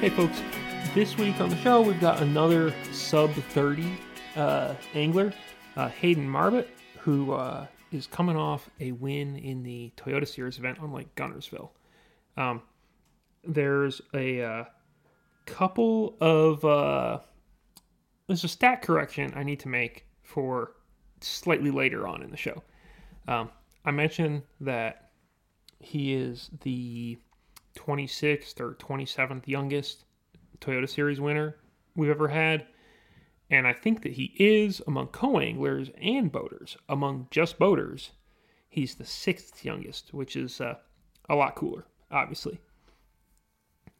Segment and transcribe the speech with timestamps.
[0.00, 0.40] Hey, folks.
[0.94, 3.86] This week on the show, we've got another sub 30
[4.34, 5.32] uh, angler,
[5.76, 6.68] uh, Hayden Marbut,
[7.00, 11.68] who uh, is coming off a win in the Toyota Series event on Lake Guntersville.
[12.36, 12.62] Um,
[13.44, 14.64] there's a uh,
[15.44, 17.18] couple of uh,
[18.30, 20.76] there's a stat correction I need to make for
[21.20, 22.62] slightly later on in the show.
[23.26, 23.50] Um,
[23.84, 25.10] I mentioned that
[25.80, 27.18] he is the
[27.76, 30.04] 26th or 27th youngest
[30.60, 31.56] Toyota Series winner
[31.96, 32.68] we've ever had.
[33.50, 36.76] And I think that he is among co anglers and boaters.
[36.88, 38.12] Among just boaters,
[38.68, 40.76] he's the sixth youngest, which is uh,
[41.28, 42.60] a lot cooler, obviously.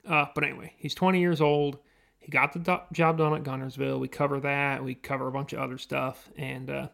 [0.06, 1.78] Uh, but anyway, he's 20 years old.
[2.20, 3.98] He got the do- job done at Guntersville.
[3.98, 4.84] We cover that.
[4.84, 6.30] We cover a bunch of other stuff.
[6.36, 6.88] And uh,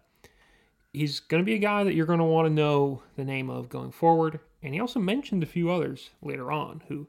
[0.92, 3.50] he's going to be a guy that you're going to want to know the name
[3.50, 4.40] of going forward.
[4.62, 7.06] And he also mentioned a few others later on who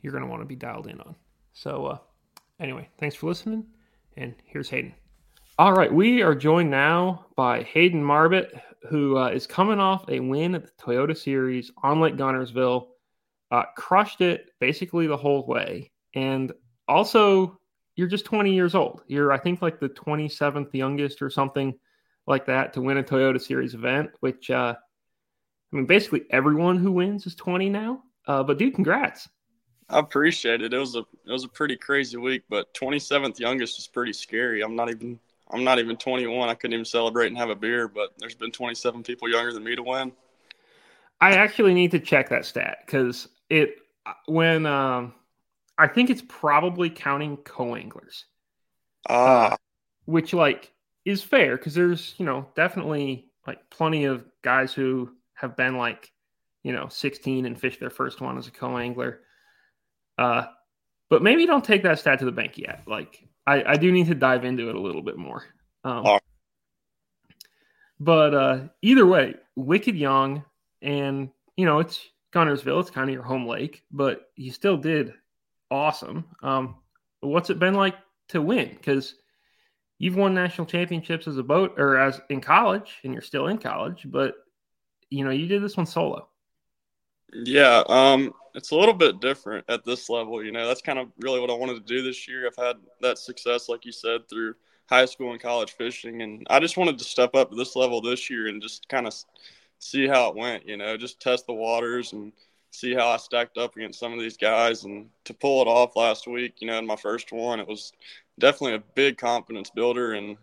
[0.00, 1.14] you're going to want to be dialed in on.
[1.52, 1.98] So, uh,
[2.60, 3.66] anyway, thanks for listening.
[4.16, 4.94] And here's Hayden.
[5.58, 10.20] All right, we are joined now by Hayden Marbut, who uh, is coming off a
[10.20, 12.86] win at the Toyota Series on Lake Guntersville.
[13.50, 15.90] Uh, crushed it basically the whole way.
[16.14, 16.52] And
[16.88, 17.58] also,
[17.96, 19.02] you're just 20 years old.
[19.06, 21.78] You're, I think, like the 27th youngest or something
[22.26, 24.74] like that to win a Toyota Series event, which, uh,
[25.72, 28.02] I mean, basically everyone who wins is 20 now.
[28.26, 29.28] Uh, but dude, congrats.
[29.90, 30.74] I appreciate it.
[30.74, 34.62] It was a it was a pretty crazy week, but 27th youngest is pretty scary.
[34.62, 35.18] I'm not even
[35.50, 36.48] I'm not even 21.
[36.48, 39.64] I couldn't even celebrate and have a beer, but there's been 27 people younger than
[39.64, 40.12] me to win.
[41.20, 43.76] I actually need to check that stat because it
[44.26, 45.14] when um
[45.78, 48.24] I think it's probably counting co-anglers.
[49.08, 49.56] Ah, uh,
[50.06, 50.72] which like
[51.04, 56.12] is fair because there's you know definitely like plenty of guys who have been like
[56.64, 59.20] you know 16 and fished their first one as a co-angler.
[60.18, 60.46] Uh,
[61.08, 62.82] but maybe don't take that stat to the bank yet.
[62.86, 65.44] Like I, I do need to dive into it a little bit more.
[65.84, 66.18] Um.
[68.00, 70.44] But uh, either way, wicked young,
[70.82, 72.00] and you know it's
[72.32, 72.80] Guntersville.
[72.80, 75.14] It's kind of your home lake, but you still did
[75.70, 76.24] awesome.
[76.42, 76.76] Um,
[77.20, 77.96] what's it been like
[78.28, 78.68] to win?
[78.70, 79.14] Because
[79.98, 83.58] you've won national championships as a boat or as in college, and you're still in
[83.58, 84.34] college, but
[85.10, 86.28] you know you did this one solo.
[87.32, 90.42] Yeah, um, it's a little bit different at this level.
[90.42, 92.46] You know, that's kind of really what I wanted to do this year.
[92.46, 94.54] I've had that success, like you said, through
[94.88, 98.00] high school and college fishing, and I just wanted to step up to this level
[98.00, 99.14] this year and just kind of
[99.78, 100.66] see how it went.
[100.66, 102.32] You know, just test the waters and
[102.70, 104.84] see how I stacked up against some of these guys.
[104.84, 107.92] And to pull it off last week, you know, in my first one, it was
[108.38, 110.36] definitely a big confidence builder, and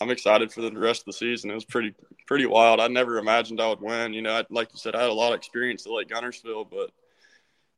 [0.00, 1.50] I'm excited for the rest of the season.
[1.50, 1.94] It was pretty
[2.26, 2.80] pretty wild.
[2.80, 4.14] I never imagined I would win.
[4.14, 6.70] You know, I, like you said, I had a lot of experience at Lake Guntersville,
[6.70, 6.90] but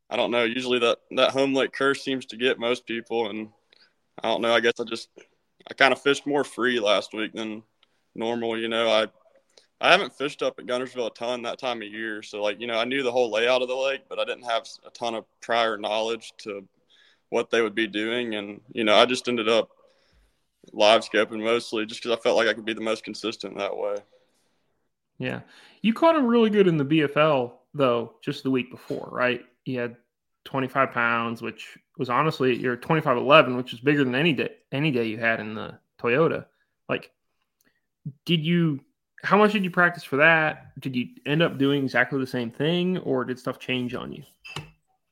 [0.09, 0.43] I don't know.
[0.43, 3.49] Usually that that home lake curse seems to get most people, and
[4.21, 4.53] I don't know.
[4.53, 5.09] I guess I just
[5.69, 7.63] I kind of fished more free last week than
[8.15, 8.57] normal.
[8.59, 9.07] You know, I
[9.83, 12.67] I haven't fished up at Guntersville a ton that time of year, so like you
[12.67, 15.13] know, I knew the whole layout of the lake, but I didn't have a ton
[15.13, 16.67] of prior knowledge to
[17.29, 19.69] what they would be doing, and you know, I just ended up
[20.71, 23.75] live scoping mostly just because I felt like I could be the most consistent that
[23.75, 23.97] way.
[25.19, 25.41] Yeah.
[25.81, 29.41] You caught him really good in the BFL, though, just the week before, right?
[29.63, 29.97] He had
[30.45, 34.91] 25 pounds, which was honestly your 25 11, which is bigger than any day, any
[34.91, 36.45] day you had in the Toyota.
[36.89, 37.11] Like,
[38.25, 38.79] did you,
[39.23, 40.79] how much did you practice for that?
[40.79, 44.23] Did you end up doing exactly the same thing or did stuff change on you?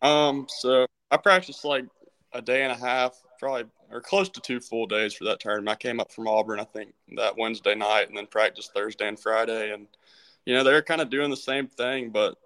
[0.02, 1.86] Um, so I practiced like
[2.34, 5.70] a day and a half, probably or close to two full days for that tournament.
[5.70, 9.20] I came up from Auburn, I think, that Wednesday night, and then practiced Thursday and
[9.20, 9.74] Friday.
[9.74, 9.88] And
[10.46, 12.38] you know, they're kind of doing the same thing, but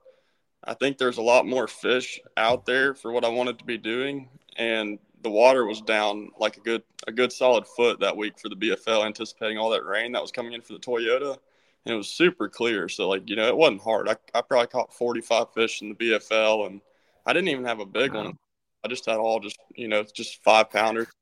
[0.64, 3.78] I think there's a lot more fish out there for what I wanted to be
[3.78, 8.40] doing, and the water was down like a good a good solid foot that week
[8.40, 11.38] for the BFL, anticipating all that rain that was coming in for the Toyota.
[11.86, 14.10] And it was super clear, so like you know, it wasn't hard.
[14.10, 16.82] I, I probably caught 45 fish in the BFL, and
[17.26, 18.26] I didn't even have a big wow.
[18.26, 18.38] one.
[18.84, 21.14] I just had all just you know just five pounders It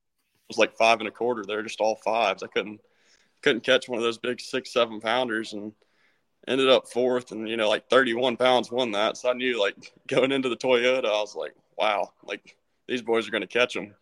[0.48, 1.44] was like five and a quarter.
[1.46, 2.44] They're just all fives.
[2.44, 2.80] I couldn't
[3.42, 5.74] couldn't catch one of those big six seven pounders and
[6.48, 9.76] ended up fourth and you know like 31 pounds won that so i knew like
[10.08, 12.58] going into the toyota i was like wow like
[12.88, 13.94] these boys are going to catch them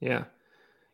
[0.00, 0.24] yeah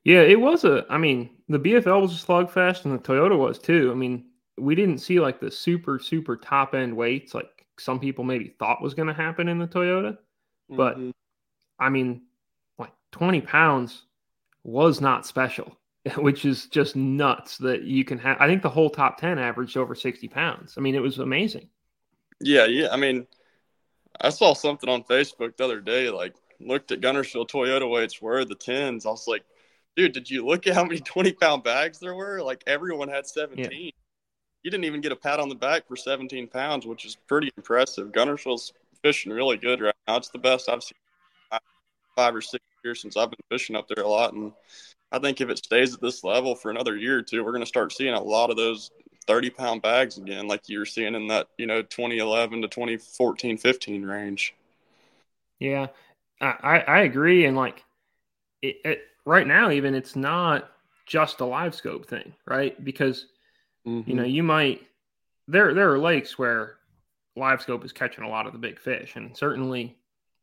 [0.04, 3.58] yeah it was a i mean the bfl was a slugfest and the toyota was
[3.58, 4.26] too i mean
[4.58, 8.82] we didn't see like the super super top end weights like some people maybe thought
[8.82, 10.16] was going to happen in the toyota
[10.68, 11.10] but mm-hmm.
[11.78, 12.22] i mean
[12.78, 14.02] like 20 pounds
[14.64, 15.76] was not special,
[16.16, 18.36] which is just nuts that you can have.
[18.40, 20.74] I think the whole top 10 averaged over 60 pounds.
[20.76, 21.68] I mean, it was amazing.
[22.40, 22.88] Yeah, yeah.
[22.90, 23.26] I mean,
[24.20, 28.44] I saw something on Facebook the other day, like looked at Guntersville Toyota weights were
[28.44, 29.06] the tens.
[29.06, 29.44] I was like,
[30.00, 32.42] dude, did you look at how many 20 pound bags there were?
[32.42, 33.70] Like everyone had 17.
[33.70, 33.90] Yeah.
[34.62, 37.50] You didn't even get a pat on the back for 17 pounds, which is pretty
[37.56, 38.12] impressive.
[38.12, 40.16] Guntersville's fishing really good right now.
[40.16, 40.98] It's the best I've seen
[42.16, 44.34] five or six years since I've been fishing up there a lot.
[44.34, 44.52] And
[45.12, 47.62] I think if it stays at this level for another year or two, we're going
[47.62, 48.90] to start seeing a lot of those
[49.26, 53.56] 30 pound bags again, like you were seeing in that, you know, 2011 to 2014,
[53.56, 54.54] 15 range.
[55.58, 55.86] Yeah,
[56.40, 57.46] I, I agree.
[57.46, 57.82] And like
[58.60, 60.70] it, it, right now, even it's not
[61.06, 62.82] just a live scope thing, right?
[62.84, 63.26] Because,
[63.86, 64.08] mm-hmm.
[64.08, 64.32] you know, mm-hmm.
[64.32, 64.82] you might,
[65.48, 66.76] there, there are lakes where
[67.36, 69.16] live scope is catching a lot of the big fish.
[69.16, 69.96] And certainly,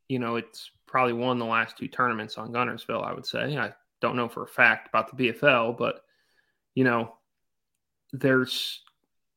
[0.07, 3.57] you know, it's probably won the last two tournaments on Guntersville, I would say.
[3.57, 6.01] I don't know for a fact about the BFL, but,
[6.75, 7.13] you know,
[8.13, 8.81] there's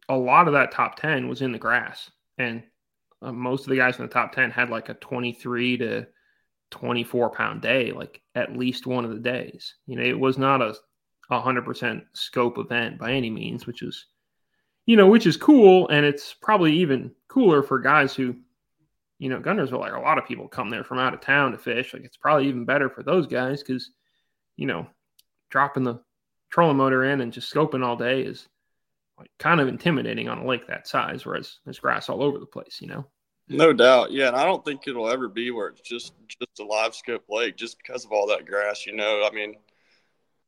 [0.09, 2.11] a lot of that top 10 was in the grass.
[2.39, 2.63] And
[3.23, 6.07] uh, most of the guys in the top 10 had like a 23 to
[6.71, 9.75] 24 pound day, like at least one of the days.
[9.87, 10.75] You know, it was not a
[11.31, 14.07] 100% scope event by any means, which is,
[14.87, 15.89] you know, which is cool.
[15.89, 18.37] And it's probably even cooler for guys who,
[19.19, 21.59] you know, Guntersville, like a lot of people come there from out of town to
[21.59, 21.93] fish.
[21.93, 23.91] Like it's probably even better for those guys because,
[24.57, 24.87] you know,
[25.51, 26.01] dropping the
[26.51, 28.49] trolling motor in and just scoping all day is
[29.19, 32.47] like kind of intimidating on a lake that size, whereas there's grass all over the
[32.47, 33.07] place, you know?
[33.51, 36.65] No doubt, yeah, and I don't think it'll ever be where it's just just a
[36.65, 38.87] live scope lake, just because of all that grass.
[38.87, 39.57] You know, I mean,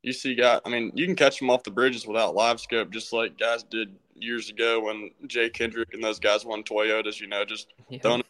[0.03, 0.61] you see guys.
[0.65, 3.65] I mean, you can catch them off the bridges without live scope, just like guys
[3.65, 7.21] did years ago when Jay Kendrick and those guys won Toyotas.
[7.21, 7.99] You know, just yeah.
[7.99, 8.23] throwing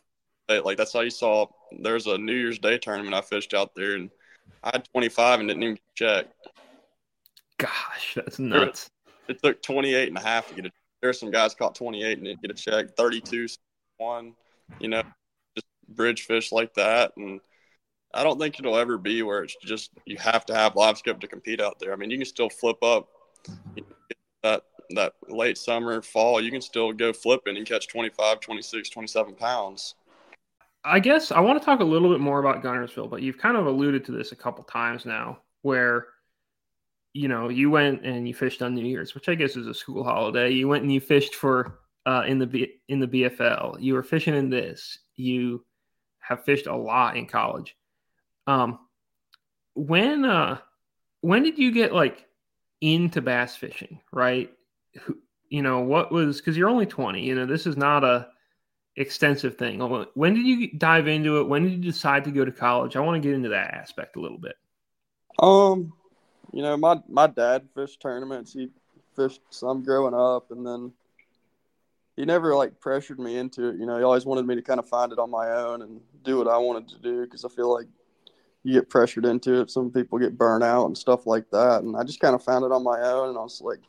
[0.49, 1.47] it like that's how you saw.
[1.81, 4.09] There's a New Year's Day tournament I fished out there, and
[4.65, 6.27] I had 25 and didn't even check.
[7.59, 8.91] Gosh, that's nuts.
[9.29, 10.73] It, it took 28 and a half to get it.
[11.03, 12.97] There's some guys caught 28 and didn't get a check.
[12.97, 13.49] 32,
[13.99, 14.35] one
[14.81, 15.03] you know,
[15.55, 17.13] just bridge fish like that.
[17.17, 17.41] And
[18.15, 21.21] I don't think it'll ever be where it's just you have to have live scope
[21.21, 21.93] to compete out there.
[21.93, 23.09] I mean, you can still flip up
[23.77, 23.97] you know,
[24.43, 29.35] that that late summer, fall, you can still go flipping and catch 25, 26, 27
[29.35, 29.95] pounds.
[30.85, 33.57] I guess I want to talk a little bit more about Guntersville, but you've kind
[33.57, 36.09] of alluded to this a couple times now where
[37.13, 39.75] you know, you went and you fished on New Year's, which I guess is a
[39.75, 40.51] school holiday.
[40.51, 43.81] You went and you fished for uh, in the B, in the BFL.
[43.81, 44.99] You were fishing in this.
[45.17, 45.65] You
[46.21, 47.77] have fished a lot in college.
[48.47, 48.79] Um,
[49.75, 50.59] when uh,
[51.21, 52.27] when did you get like
[52.81, 54.01] into bass fishing?
[54.13, 54.51] Right?
[55.49, 57.23] You know what was because you're only 20.
[57.23, 58.29] You know this is not a
[58.97, 59.81] extensive thing.
[60.15, 61.49] When did you dive into it?
[61.49, 62.97] When did you decide to go to college?
[62.97, 64.57] I want to get into that aspect a little bit.
[65.39, 65.93] Um,
[66.53, 68.53] you know, my my dad fished tournaments.
[68.53, 68.71] He
[69.17, 70.93] fished some growing up, and then
[72.17, 73.76] he never like pressured me into it.
[73.79, 76.00] You know, he always wanted me to kind of find it on my own and
[76.23, 77.87] do what I wanted to do because I feel like
[78.64, 79.70] you get pressured into it.
[79.70, 81.82] Some people get burnt out and stuff like that.
[81.82, 83.31] And I just kind of found it on my own.
[83.31, 83.81] And I was like,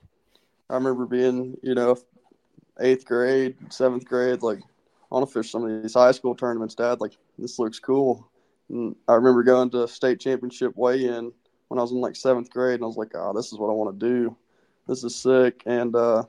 [0.70, 1.98] I remember being, you know,
[2.80, 6.74] eighth grade, seventh grade, like, I want to fish some of these high school tournaments,
[6.74, 7.02] Dad.
[7.02, 8.28] Like, this looks cool.
[8.70, 11.32] And I remember going to state championship weigh in
[11.68, 12.76] when I was in like seventh grade.
[12.76, 14.36] And I was like, oh, this is what I want to do.
[14.88, 15.62] This is sick.
[15.68, 16.24] And, uh,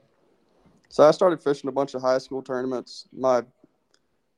[0.95, 3.43] so I started fishing a bunch of high school tournaments my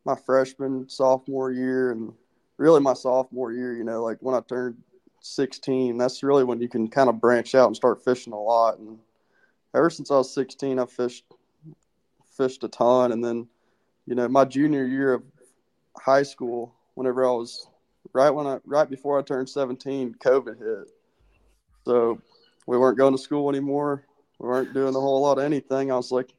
[0.07, 2.15] my freshman, sophomore year, and
[2.57, 3.77] really my sophomore year.
[3.77, 4.79] You know, like when I turned
[5.21, 8.79] 16, that's really when you can kind of branch out and start fishing a lot.
[8.79, 8.99] And
[9.75, 11.27] ever since I was 16, I fished
[12.35, 13.13] fished a ton.
[13.13, 13.47] And then,
[14.07, 15.25] you know, my junior year of
[15.99, 17.69] high school, whenever I was
[18.15, 20.89] right when I right before I turned 17, COVID hit.
[21.85, 22.19] So
[22.67, 24.07] we weren't going to school anymore.
[24.39, 25.93] We weren't doing a whole lot of anything.
[25.93, 26.33] I was like,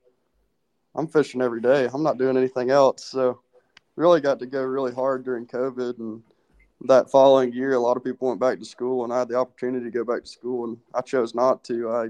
[0.97, 1.87] I'm fishing every day.
[1.93, 3.05] I'm not doing anything else.
[3.05, 3.39] So
[3.95, 6.21] really got to go really hard during COVID and
[6.81, 9.35] that following year a lot of people went back to school and I had the
[9.35, 11.89] opportunity to go back to school and I chose not to.
[11.89, 12.09] I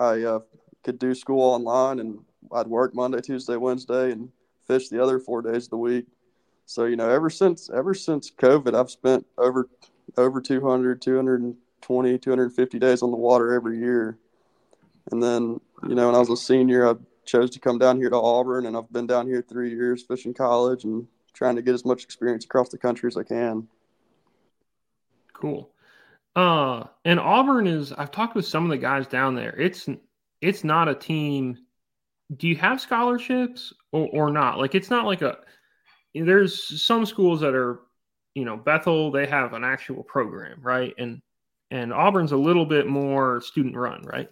[0.00, 0.40] I uh,
[0.82, 2.18] could do school online and
[2.52, 4.30] I'd work Monday, Tuesday, Wednesday and
[4.66, 6.06] fish the other 4 days of the week.
[6.66, 9.68] So, you know, ever since ever since COVID, I've spent over
[10.16, 14.18] over 200, 220, 250 days on the water every year.
[15.12, 16.94] And then, you know, when I was a senior, I
[17.26, 20.34] chose to come down here to Auburn, and I've been down here three years fishing
[20.34, 23.68] college and trying to get as much experience across the country as I can.
[25.32, 25.70] Cool.
[26.36, 27.92] Uh, and Auburn is.
[27.92, 29.54] I've talked with some of the guys down there.
[29.58, 29.88] It's
[30.40, 31.58] it's not a team.
[32.36, 34.58] Do you have scholarships or, or not?
[34.58, 35.38] Like it's not like a.
[36.14, 37.80] There's some schools that are,
[38.34, 39.10] you know, Bethel.
[39.10, 40.94] They have an actual program, right?
[40.98, 41.20] And
[41.70, 44.30] and Auburn's a little bit more student run, right?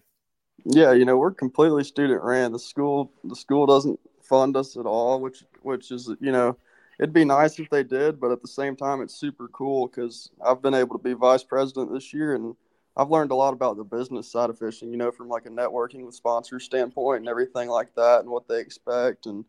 [0.65, 2.53] Yeah, you know, we're completely student ran.
[2.53, 6.57] The school the school doesn't fund us at all, which which is you know,
[7.01, 10.31] it'd be nice if they did, but at the same time, it's super cool because
[10.45, 12.55] I've been able to be vice president this year, and
[12.97, 14.91] I've learned a lot about the business side of fishing.
[14.91, 18.47] You know, from like a networking with sponsors standpoint and everything like that, and what
[18.47, 19.45] they expect, and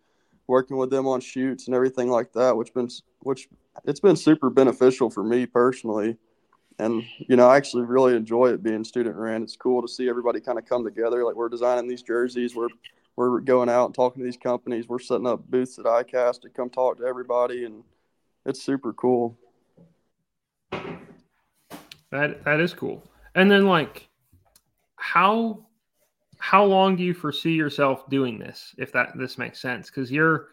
[0.48, 2.90] working with them on shoots and everything like that, which been
[3.20, 3.48] which
[3.86, 6.18] it's been super beneficial for me personally.
[6.84, 9.42] And you know, I actually really enjoy it being student ran.
[9.42, 11.24] It's cool to see everybody kind of come together.
[11.24, 12.70] Like we're designing these jerseys, we're
[13.16, 14.88] we're going out and talking to these companies.
[14.88, 17.84] We're setting up booths at ICAST to come talk to everybody, and
[18.46, 19.38] it's super cool.
[22.12, 23.02] That that is cool.
[23.34, 24.10] And then like,
[24.96, 25.66] how
[26.38, 28.76] how long do you foresee yourself doing this?
[28.78, 30.50] If that this makes sense, because you're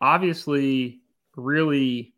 [0.00, 1.00] obviously
[1.36, 2.11] really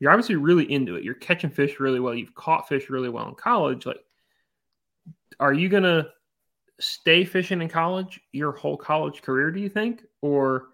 [0.00, 1.04] you're obviously really into it.
[1.04, 2.14] You're catching fish really well.
[2.14, 3.86] You've caught fish really well in college.
[3.86, 4.00] Like,
[5.40, 6.08] are you gonna
[6.80, 9.50] stay fishing in college your whole college career?
[9.50, 10.68] Do you think, or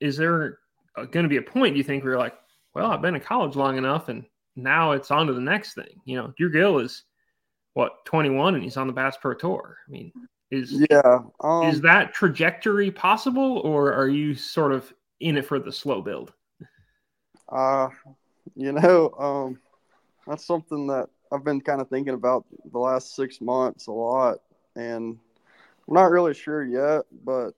[0.00, 0.58] is there
[0.96, 2.34] going to be a point do you think where you're like,
[2.74, 4.24] well, I've been in college long enough, and
[4.56, 6.00] now it's on to the next thing?
[6.04, 7.04] You know, Drew Gill is
[7.74, 9.78] what 21, and he's on the Bass Pro Tour.
[9.86, 10.12] I mean,
[10.50, 15.58] is yeah, um, is that trajectory possible, or are you sort of in it for
[15.58, 16.32] the slow build?
[17.50, 17.88] Uh,
[18.56, 19.58] you know, um,
[20.26, 24.38] that's something that I've been kind of thinking about the last six months a lot,
[24.76, 25.18] and
[25.88, 27.02] I'm not really sure yet.
[27.24, 27.52] But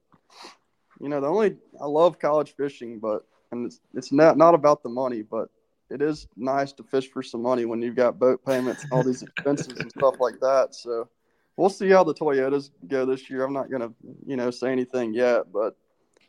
[1.00, 4.82] you know, the only I love college fishing, but and it's it's not not about
[4.82, 5.48] the money, but
[5.90, 9.02] it is nice to fish for some money when you've got boat payments and all
[9.02, 10.74] these expenses and stuff like that.
[10.74, 11.08] So
[11.56, 13.44] we'll see how the Toyotas go this year.
[13.44, 13.92] I'm not gonna
[14.26, 15.76] you know say anything yet, but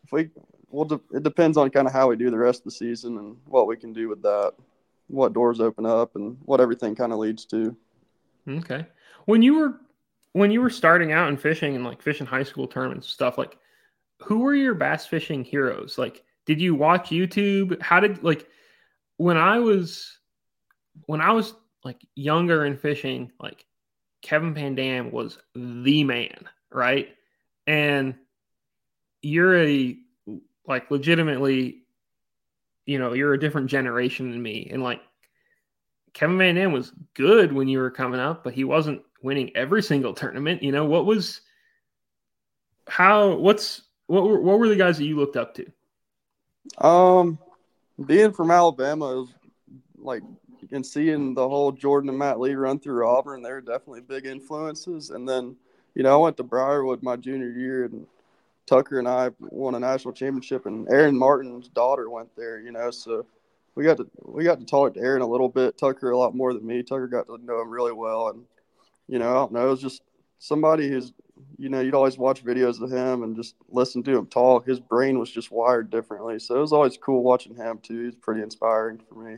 [0.04, 0.30] if we
[0.72, 3.38] well, it depends on kind of how we do the rest of the season and
[3.46, 4.54] what we can do with that,
[5.08, 7.76] what doors open up, and what everything kind of leads to.
[8.48, 8.86] Okay.
[9.26, 9.80] When you were
[10.34, 13.38] when you were starting out in fishing and like fishing high school tournaments and stuff,
[13.38, 13.58] like
[14.22, 15.98] who were your bass fishing heroes?
[15.98, 17.82] Like, did you watch YouTube?
[17.82, 18.48] How did like
[19.18, 20.18] when I was
[21.06, 23.66] when I was like younger in fishing, like
[24.22, 27.10] Kevin VanDam was the man, right?
[27.68, 28.16] And
[29.22, 29.98] you're a
[30.68, 31.84] like legitimately,
[32.86, 34.70] you know, you're a different generation than me.
[34.72, 35.02] And like
[36.14, 40.14] Kevin VanDam was good when you were coming up, but he wasn't winning every single
[40.14, 40.64] tournament.
[40.64, 41.42] You know, what was
[42.88, 46.86] how what's what were what were the guys that you looked up to?
[46.86, 47.40] Um
[48.06, 49.30] being from Alabama is
[49.98, 50.24] like
[50.72, 55.10] and seeing the whole Jordan and Matt Lee run through Auburn, they're definitely big influences.
[55.10, 55.56] And then,
[55.96, 58.06] you know, I went to Briarwood my junior year and
[58.66, 62.60] Tucker and I won a national championship, and Aaron Martens' daughter went there.
[62.60, 63.26] You know, so
[63.76, 65.78] we got to we got to talk to Aaron a little bit.
[65.78, 66.84] Tucker a lot more than me.
[66.84, 68.44] Tucker got to know him really well, and
[69.08, 69.68] you know, I don't know.
[69.68, 70.02] It was just
[70.40, 71.14] somebody who's
[71.58, 74.66] you know you'd always watch videos of him and just listen to him talk.
[74.66, 78.06] His brain was just wired differently, so it was always cool watching him too.
[78.06, 79.38] He's pretty inspiring for me.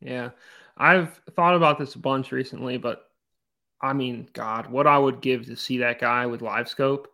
[0.00, 0.30] Yeah,
[0.76, 3.10] I've thought about this a bunch recently, but
[3.80, 7.12] I mean, God, what I would give to see that guy with live scope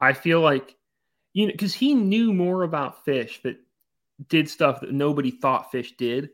[0.00, 0.76] I feel like
[1.32, 3.56] you know because he knew more about fish that
[4.28, 6.30] did stuff that nobody thought fish did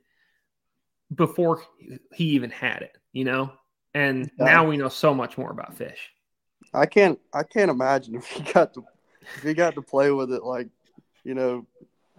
[1.15, 1.63] before
[2.13, 3.53] he even had it, you know.
[3.95, 4.45] And yeah.
[4.45, 6.11] now we know so much more about fish.
[6.73, 8.85] I can't I can't imagine if he got to
[9.37, 10.69] if he got to play with it like,
[11.25, 11.67] you know,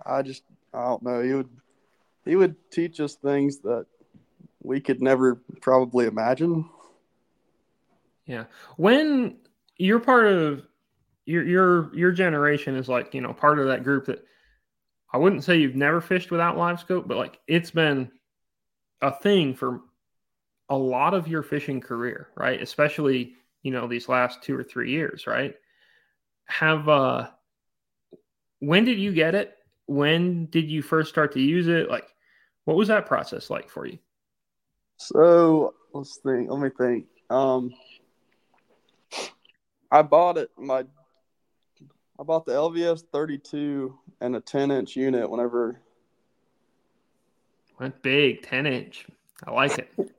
[0.05, 1.49] I just I don't know, he would
[2.25, 3.85] he would teach us things that
[4.61, 6.69] we could never probably imagine.
[8.25, 8.45] Yeah.
[8.77, 9.37] When
[9.77, 10.65] you're part of
[11.25, 14.25] your your your generation is like you know part of that group that
[15.13, 18.11] I wouldn't say you've never fished without live scope, but like it's been
[19.01, 19.81] a thing for
[20.69, 22.61] a lot of your fishing career, right?
[22.61, 25.55] Especially you know these last two or three years, right?
[26.45, 27.29] Have uh,
[28.59, 29.55] when did you get it?
[29.85, 31.89] When did you first start to use it?
[31.89, 32.07] Like,
[32.65, 33.99] what was that process like for you?
[34.97, 36.49] So let's think.
[36.49, 37.05] Let me think.
[37.29, 37.73] Um,
[39.91, 40.85] I bought it my
[42.19, 45.79] I bought the LVS 32 and a 10 inch unit whenever.
[47.79, 49.07] Went big, 10 inch.
[49.45, 50.13] I like it.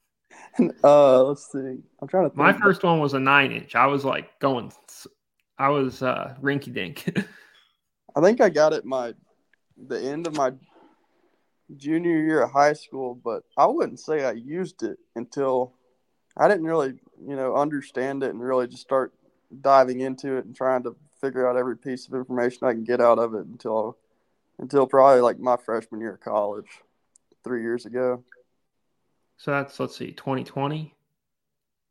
[0.85, 1.79] uh, let's see.
[2.01, 2.31] I'm trying to.
[2.31, 2.37] Think.
[2.37, 3.75] My first one was a nine inch.
[3.75, 4.73] I was like going.
[5.59, 7.17] I was uh, rinky dink.
[8.17, 9.15] I think I got it my
[9.77, 10.53] the end of my
[11.77, 15.75] junior year of high school, but I wouldn't say I used it until
[16.37, 16.95] I didn't really,
[17.27, 19.13] you know, understand it and really just start
[19.61, 23.01] diving into it and trying to figure out every piece of information I can get
[23.01, 23.97] out of it until
[24.59, 26.69] until probably like my freshman year of college,
[27.43, 28.23] three years ago.
[29.37, 30.95] So that's let's see, 2020.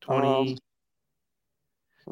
[0.01, 0.57] 20 um,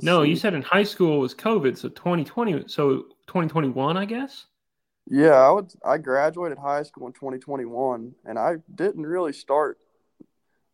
[0.01, 0.29] No, see.
[0.29, 4.45] you said in high school was COVID, so 2020 so 2021, I guess?
[5.07, 9.77] Yeah, I would I graduated high school in 2021 and I didn't really start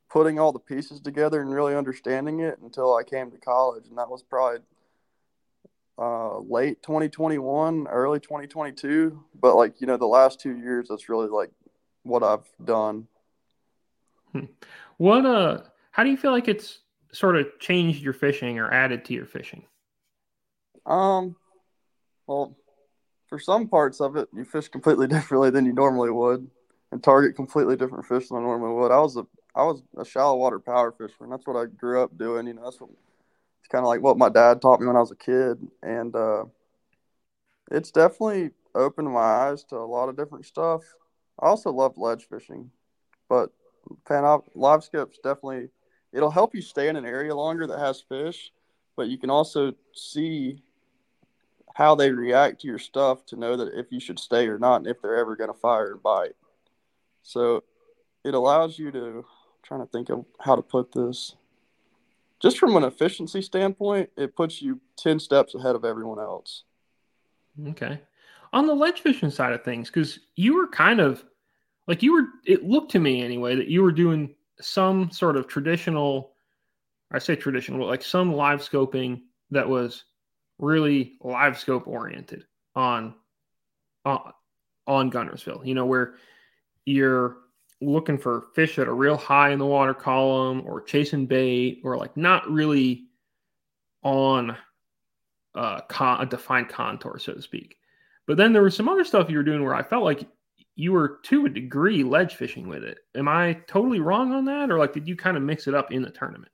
[0.10, 3.98] putting all the pieces together and really understanding it until I came to college and
[3.98, 4.60] that was probably
[5.98, 9.24] uh, late 2021, early 2022.
[9.39, 11.51] But like you know, the last two years, that's really like
[12.04, 13.08] what I've done.
[14.32, 14.46] Hmm.
[14.98, 15.62] What uh,
[15.92, 16.80] how do you feel like it's
[17.12, 19.63] sort of changed your fishing or added to your fishing?
[20.86, 21.36] Um,
[22.27, 22.56] well,
[23.27, 26.50] for some parts of it, you fish completely differently than you normally would,
[26.92, 28.92] and target completely different fish than I normally would.
[28.92, 29.25] I was a
[29.56, 31.32] I was a shallow water power fisherman.
[31.32, 32.48] That's what I grew up doing.
[32.48, 32.92] You know, that's what
[33.68, 36.16] it's kind of like what my dad taught me when I was a kid, and
[36.16, 36.46] uh,
[37.70, 40.84] it's definitely opened my eyes to a lot of different stuff.
[41.38, 42.72] I also love ledge fishing,
[43.28, 43.52] but
[44.08, 44.24] fan
[44.56, 45.68] live skips definitely
[46.14, 48.54] it'll help you stay in an area longer that has fish,
[48.96, 50.64] but you can also see
[51.76, 54.78] how they react to your stuff to know that if you should stay or not,
[54.78, 56.38] and if they're ever going to fire and bite.
[57.22, 57.66] So
[58.24, 59.24] it allows you to I'm
[59.62, 61.36] trying to think of how to put this
[62.41, 66.63] just from an efficiency standpoint, it puts you 10 steps ahead of everyone else.
[67.70, 68.00] Okay.
[68.53, 71.24] On the ledge fishing side of things, because you were kind of
[71.88, 75.48] like you were, it looked to me anyway that you were doing some sort of
[75.48, 76.34] traditional,
[77.12, 80.03] I say traditional, like some live scoping that was
[80.60, 83.15] really live scope oriented on,
[84.06, 84.34] on,
[84.86, 86.15] on Guntersville, you know, where
[86.86, 87.38] you're
[87.82, 91.98] looking for fish that are real high in the water column or chasing bait or
[91.98, 93.06] like not really
[94.04, 94.58] on
[95.56, 97.78] uh, con- a defined contour, so to speak.
[98.26, 100.28] But then there was some other stuff you were doing where I felt like
[100.76, 103.00] you were to a degree ledge fishing with it.
[103.16, 105.92] Am I totally wrong on that, or like did you kind of mix it up
[105.92, 106.52] in the tournament?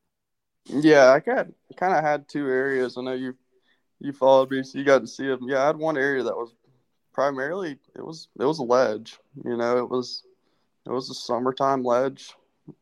[0.65, 2.97] Yeah, I got kind of had two areas.
[2.97, 3.35] I know you
[3.99, 5.47] you followed me, so you got to see them.
[5.47, 6.53] Yeah, I had one area that was
[7.13, 9.17] primarily it was it was a ledge.
[9.43, 10.23] You know, it was
[10.85, 12.33] it was a summertime ledge,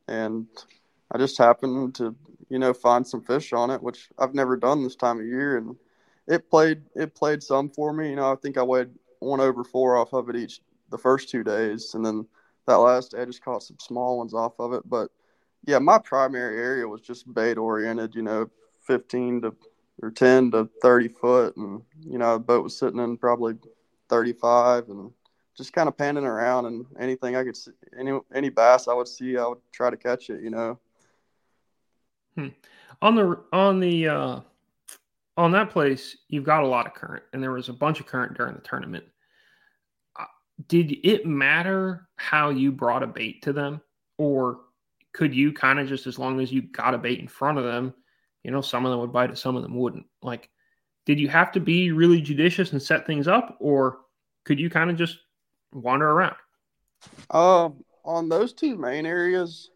[0.08, 0.48] and
[1.12, 2.16] I just happened to
[2.50, 5.58] you know find some fish on it, which I've never done this time of year,
[5.58, 5.76] and
[6.28, 8.10] it played it played some for me.
[8.10, 11.30] You know, I think I weighed one over four off of it each the first
[11.30, 12.28] two days, and then
[12.68, 14.84] that last day I just caught some small ones off of it.
[14.86, 15.10] But
[15.66, 18.16] yeah, my primary area was just bait oriented.
[18.16, 18.50] You know,
[18.82, 19.56] fifteen to
[20.02, 23.56] or ten to thirty foot, and you know, the boat was sitting in probably
[24.10, 25.12] thirty five, and
[25.56, 29.08] just kind of panning around and anything I could see, any any bass I would
[29.08, 30.42] see, I would try to catch it.
[30.42, 30.80] You know.
[32.36, 32.48] Hmm.
[33.02, 34.40] On the on the uh,
[35.38, 38.06] on that place, you've got a lot of current, and there was a bunch of
[38.06, 39.04] current during the tournament.
[40.20, 40.26] Uh,
[40.68, 43.82] did it matter how you brought a bait to them,
[44.18, 44.60] or
[45.14, 47.64] could you kind of just as long as you got a bait in front of
[47.64, 47.94] them,
[48.44, 50.06] you know, some of them would bite it, some of them wouldn't.
[50.22, 50.50] Like,
[51.06, 54.00] did you have to be really judicious and set things up, or
[54.46, 55.20] could you kind of just
[55.74, 56.36] wander around?
[57.30, 59.70] Um, on those two main areas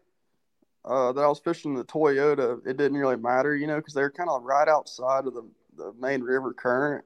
[0.84, 4.10] uh, that I was fishing the Toyota, it didn't really matter, you know, because they're
[4.10, 5.42] kind of right outside of the,
[5.76, 7.04] the main river current,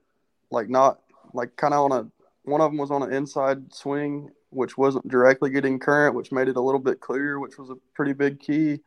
[0.51, 1.01] like not
[1.33, 2.07] like kind of on a
[2.43, 6.49] one of them was on an inside swing, which wasn't directly getting current, which made
[6.49, 8.81] it a little bit clearer, which was a pretty big key.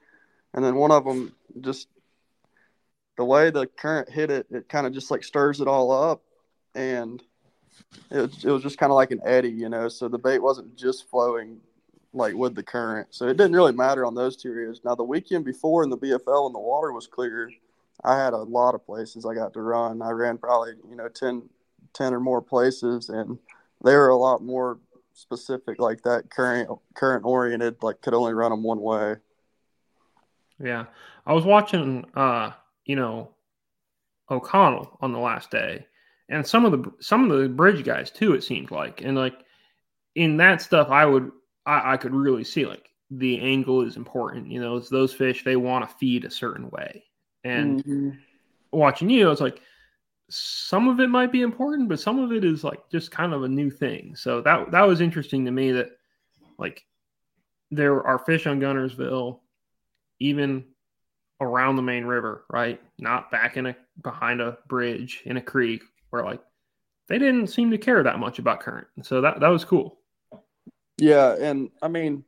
[0.53, 1.87] And then one of them just
[3.17, 6.23] the way the current hit it, it kind of just like stirs it all up,
[6.75, 7.21] and
[8.11, 9.89] it, it was just kind of like an eddy, you know.
[9.89, 11.59] So the bait wasn't just flowing
[12.13, 13.07] like with the current.
[13.11, 14.81] So it didn't really matter on those two areas.
[14.83, 17.51] Now the weekend before in the BFL when the water was clear,
[18.03, 20.01] I had a lot of places I got to run.
[20.01, 21.43] I ran probably you know 10,
[21.93, 23.37] 10 or more places, and
[23.83, 24.79] they were a lot more
[25.13, 29.15] specific like that current current oriented like could only run them one way
[30.59, 30.85] yeah
[31.25, 32.51] i was watching uh
[32.85, 33.29] you know
[34.31, 35.85] o'connell on the last day
[36.29, 38.33] and some of the some of the bridge guys too.
[38.33, 39.43] It seemed like, and like
[40.15, 41.31] in that stuff, I would
[41.65, 44.51] I, I could really see like the angle is important.
[44.51, 47.03] You know, it's those fish they want to feed a certain way,
[47.43, 48.09] and mm-hmm.
[48.71, 49.61] watching you, it's like
[50.29, 53.43] some of it might be important, but some of it is like just kind of
[53.43, 54.15] a new thing.
[54.15, 55.91] So that that was interesting to me that
[56.57, 56.83] like
[57.69, 59.39] there are fish on Guntersville,
[60.19, 60.65] even
[61.41, 62.79] around the main river, right?
[62.97, 66.41] Not back in a behind a bridge in a creek where like
[67.09, 68.85] they didn't seem to care that much about current.
[69.01, 69.97] So that that was cool.
[70.99, 72.23] Yeah, and I mean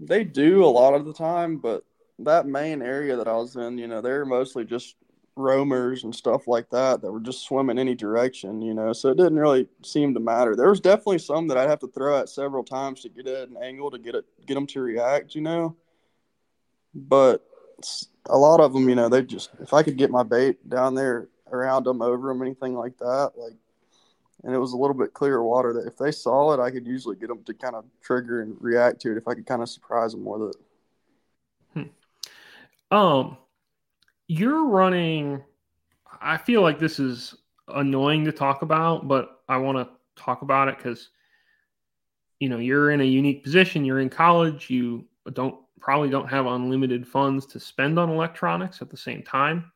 [0.00, 1.84] they do a lot of the time, but
[2.18, 4.96] that main area that I was in, you know, they're mostly just
[5.36, 8.92] roamers and stuff like that that were just swimming any direction, you know.
[8.92, 10.56] So it didn't really seem to matter.
[10.56, 13.48] There was definitely some that I'd have to throw at several times to get at
[13.48, 15.76] an angle to get it get them to react, you know.
[16.96, 17.46] But
[18.26, 20.96] a lot of them, you know, they just if I could get my bait down
[20.96, 23.54] there around them, over them, anything like that, like,
[24.44, 26.86] and it was a little bit clearer water that if they saw it, I could
[26.86, 29.62] usually get them to kind of trigger and react to it if I could kind
[29.62, 30.56] of surprise them with it.
[32.90, 32.94] Hmm.
[32.94, 33.36] Um,
[34.28, 35.42] you're running.
[36.20, 37.34] I feel like this is
[37.68, 39.88] annoying to talk about, but I want to
[40.22, 41.08] talk about it because
[42.38, 43.84] you know you're in a unique position.
[43.84, 44.68] You're in college.
[44.68, 49.72] You don't probably don't have unlimited funds to spend on electronics at the same time.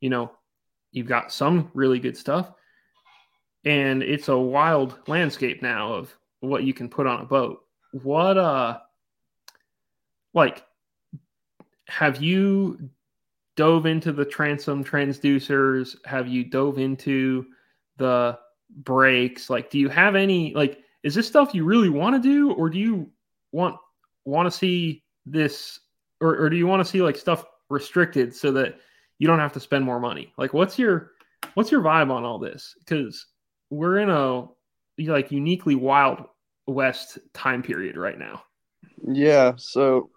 [0.00, 0.32] You know,
[0.92, 2.52] you've got some really good stuff,
[3.64, 7.62] and it's a wild landscape now of what you can put on a boat.
[7.92, 8.78] What uh,
[10.34, 10.64] like,
[11.88, 12.90] have you
[13.56, 15.96] dove into the transom transducers?
[16.04, 17.46] Have you dove into
[17.96, 18.38] the
[18.70, 19.48] brakes?
[19.48, 20.80] Like, do you have any like?
[21.02, 23.10] Is this stuff you really want to do, or do you
[23.52, 23.76] want
[24.24, 25.80] want to see this,
[26.20, 28.78] or, or do you want to see like stuff restricted so that
[29.18, 30.32] you don't have to spend more money?
[30.36, 31.12] Like, what's your
[31.54, 32.74] what's your vibe on all this?
[32.78, 33.26] Because
[33.70, 34.46] we're in a
[34.98, 36.24] like uniquely wild
[36.66, 38.42] west time period right now.
[39.06, 40.10] Yeah, so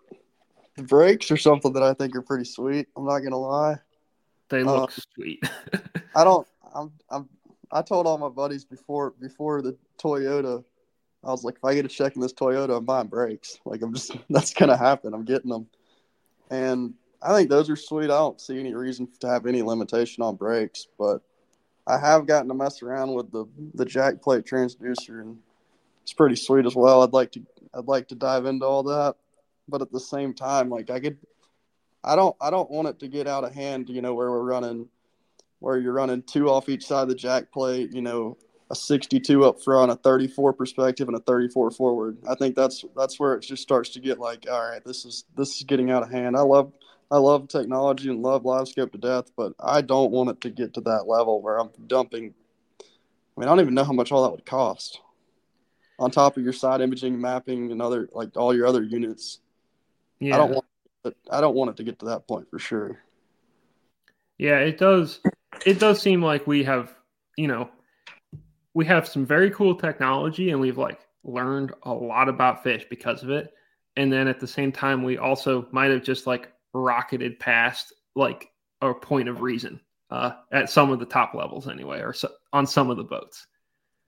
[0.76, 2.88] the brakes are something that I think are pretty sweet.
[2.96, 3.78] I'm not gonna lie.
[4.50, 5.44] They look uh, sweet.
[6.16, 6.48] I don't.
[6.74, 6.92] I'm.
[7.10, 7.30] I'm.
[7.72, 10.64] I told all my buddies before before the Toyota.
[11.24, 13.60] I was like, if I get a check in this Toyota, I'm buying brakes.
[13.66, 15.14] Like I'm just that's gonna happen.
[15.14, 15.68] I'm getting them,
[16.50, 18.06] and I think those are sweet.
[18.06, 21.22] I don't see any reason to have any limitation on brakes, but
[21.86, 25.38] I have gotten to mess around with the the jack plate transducer, and
[26.04, 27.04] it's pretty sweet as well.
[27.04, 27.42] I'd like to
[27.74, 29.16] I'd like to dive into all that
[29.70, 31.18] but at the same time, like I could,
[32.04, 33.90] I don't, I don't want it to get out of hand.
[33.90, 34.88] You know, where we're running,
[35.60, 37.94] where you're running two off each side of the jack plate.
[37.94, 38.38] You know,
[38.70, 42.18] a 62 up front, a 34 perspective, and a 34 forward.
[42.28, 45.26] I think that's that's where it just starts to get like, all right, this is
[45.38, 46.36] this is getting out of hand.
[46.36, 46.72] I love
[47.12, 50.50] I love technology and love live scope to death, but I don't want it to
[50.50, 52.34] get to that level where I'm dumping.
[52.82, 55.02] I mean, I don't even know how much all that would cost.
[55.98, 59.40] On top of your side imaging, mapping, and other like all your other units.
[60.20, 60.36] Yeah.
[60.36, 60.66] I don't want
[61.06, 63.00] it, I don't want it to get to that point for sure.
[64.38, 65.20] Yeah, it does
[65.66, 66.94] it does seem like we have,
[67.38, 67.70] you know,
[68.74, 73.24] we have some very cool technology and we've like learned a lot about fish because
[73.24, 73.54] of it.
[73.98, 78.50] And then at the same time we also might have just like rocketed past like
[78.82, 79.80] a point of reason
[80.12, 83.48] uh, at some of the top levels anyway or so, on some of the boats.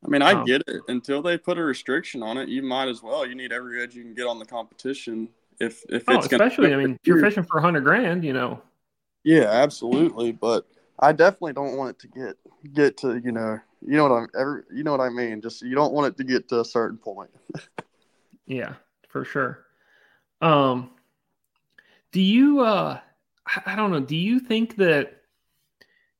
[0.04, 0.82] I mean, I um, get it.
[0.88, 3.26] Until they put a restriction on it, you might as well.
[3.26, 6.69] You need every edge you can get on the competition if if oh, it's especially,
[6.69, 8.62] gonna, I mean, if you're fishing for a hundred grand, you know.
[9.24, 10.32] Yeah, absolutely.
[10.32, 10.65] But
[11.00, 14.28] I definitely don't want it to get get to you know you know what I'm
[14.38, 15.39] ever you know what I mean.
[15.41, 17.30] Just you don't want it to get to a certain point.
[18.47, 18.74] yeah,
[19.10, 19.65] for sure.
[20.41, 20.89] Um,
[22.12, 23.00] do you uh,
[23.65, 24.00] I don't know.
[24.00, 25.21] Do you think that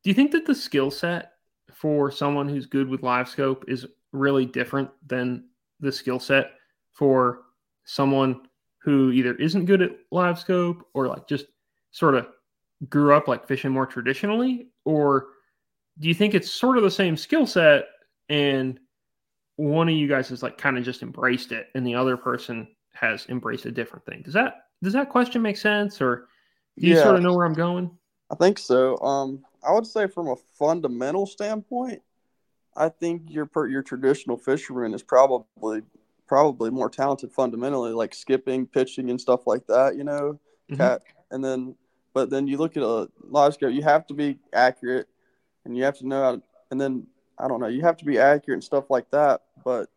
[0.04, 1.34] do you think that the skill set
[1.72, 5.46] for someone who's good with live scope is really different than
[5.80, 6.52] the skill set
[6.92, 7.44] for
[7.86, 8.42] someone
[8.80, 11.46] who either isn't good at live scope or like just
[11.92, 12.28] sort of
[12.90, 15.28] grew up like fishing more traditionally or
[16.00, 17.86] do you think it's sort of the same skill set
[18.30, 18.80] and
[19.56, 22.68] one of you guys has like kind of just embraced it and the other person
[22.94, 26.28] has embraced a different thing does that does that question make sense or
[26.78, 27.90] do you yeah, sort of know where i'm going
[28.32, 32.02] i think so um i would say from a fundamental standpoint
[32.76, 35.82] i think your per your traditional fisherman is probably
[36.32, 39.98] probably more talented fundamentally, like skipping, pitching, and stuff like that.
[39.98, 40.40] You know,
[40.72, 41.04] mm-hmm.
[41.30, 41.76] and then
[42.14, 45.10] but then you look at a live scope, you have to be accurate,
[45.66, 46.36] and you have to know how.
[46.38, 46.42] To,
[46.72, 47.06] and then
[47.38, 49.42] I don't know, you have to be accurate and stuff like that.
[49.66, 49.90] But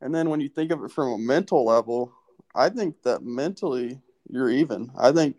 [0.00, 2.12] and then when you think of it from a mental level,
[2.54, 4.00] I think that mentally
[4.32, 4.90] you're even.
[4.98, 5.36] I think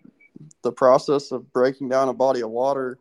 [0.62, 3.00] the process of breaking down a body of water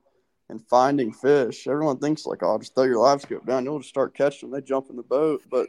[0.48, 1.66] and finding fish.
[1.66, 4.58] Everyone thinks like, oh, just throw your live scope down, you'll just start catching them.
[4.58, 5.68] They jump in the boat, but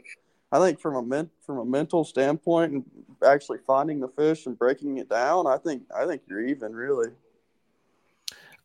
[0.50, 2.84] I think from a men, from a mental standpoint and
[3.24, 7.10] actually finding the fish and breaking it down, I think I think you're even really.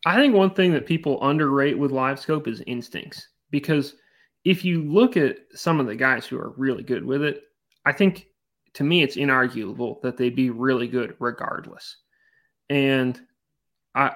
[0.06, 3.96] I think one thing that people underrate with live scope is instincts because
[4.44, 7.42] if you look at some of the guys who are really good with it,
[7.84, 8.29] I think
[8.74, 11.96] to me it's inarguable that they'd be really good regardless.
[12.68, 13.20] And
[13.94, 14.14] I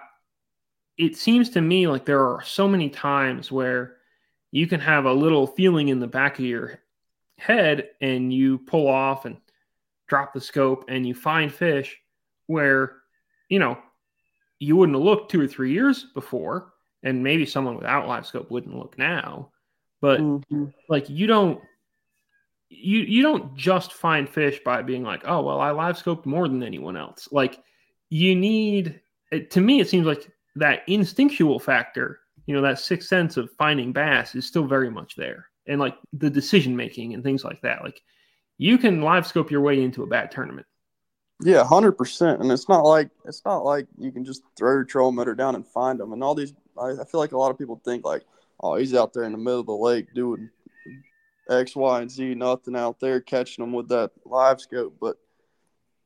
[0.97, 3.97] it seems to me like there are so many times where
[4.53, 6.79] you can have a little feeling in the back of your
[7.37, 9.37] head and you pull off and
[10.07, 11.99] drop the scope and you find fish
[12.47, 12.97] where,
[13.49, 13.77] you know,
[14.61, 16.73] you wouldn't have looked two or three years before.
[17.03, 19.51] And maybe someone without live scope wouldn't look now.
[20.01, 20.67] But mm-hmm.
[20.89, 21.61] like you don't
[22.77, 26.49] you you don't just find fish by being like, oh well, I live scoped more
[26.49, 27.29] than anyone else.
[27.31, 27.63] Like
[28.11, 33.09] you need it, to me, it seems like that instinctual factor, you know, that sixth
[33.09, 35.47] sense of finding bass is still very much there.
[35.67, 37.83] And like the decision making and things like that.
[37.83, 38.03] Like
[38.59, 40.67] you can live scope your way into a bad tournament.
[41.43, 42.41] Yeah, hundred percent.
[42.41, 45.55] And it's not like it's not like you can just throw your troll motor down
[45.55, 46.13] and find them.
[46.13, 48.23] And all these, I, I feel like a lot of people think like,
[48.61, 50.51] oh, he's out there in the middle of the lake doing
[51.49, 54.97] X, Y, and Z, nothing out there catching them with that live scope.
[55.01, 55.17] But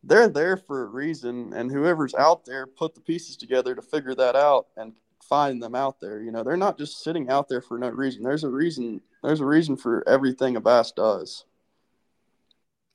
[0.03, 4.15] they're there for a reason, and whoever's out there put the pieces together to figure
[4.15, 4.93] that out and
[5.29, 6.23] find them out there.
[6.23, 8.23] You know, they're not just sitting out there for no reason.
[8.23, 9.01] There's a reason.
[9.23, 11.45] There's a reason for everything a bass does.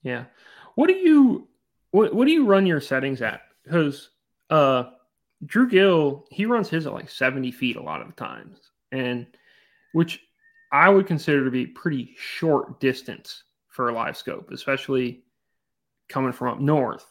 [0.02, 0.26] Yeah.
[0.76, 1.48] What do you
[1.92, 3.42] what what do you run your settings at?
[3.64, 4.10] Because
[4.50, 4.86] uh
[5.46, 8.58] Drew Gill, he runs his at like 70 feet a lot of times.
[8.92, 9.28] And
[9.92, 10.22] which
[10.74, 15.24] I would consider to be pretty short distance for a live scope, especially
[16.10, 17.06] coming from up north.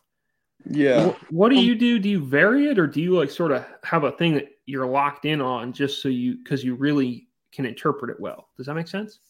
[0.69, 1.07] Yeah.
[1.07, 1.99] What, what do you do?
[1.99, 4.87] Do you vary it or do you like sort of have a thing that you're
[4.87, 8.49] locked in on just so you because you really can interpret it well?
[8.57, 9.21] Does that make sense?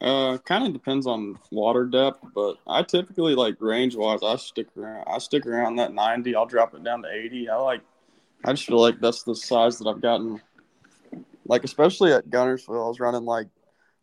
[0.00, 4.20] Uh, kind of depends on water depth, but I typically like range wise.
[4.22, 5.04] I stick around.
[5.06, 6.34] I stick around that ninety.
[6.34, 7.48] I'll drop it down to eighty.
[7.48, 7.82] I like.
[8.44, 10.40] I just feel like that's the size that I've gotten.
[11.50, 13.48] Like especially at Guntersville, I was running like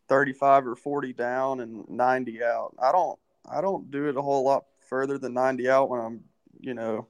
[0.06, 2.74] thirty-five or forty down and ninety out.
[2.78, 3.18] I don't.
[3.50, 6.24] I don't do it a whole lot further than ninety out when I'm,
[6.60, 7.06] you know,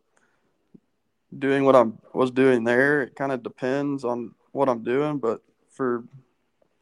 [1.37, 3.03] doing what I was doing there.
[3.03, 6.05] It kind of depends on what I'm doing, but for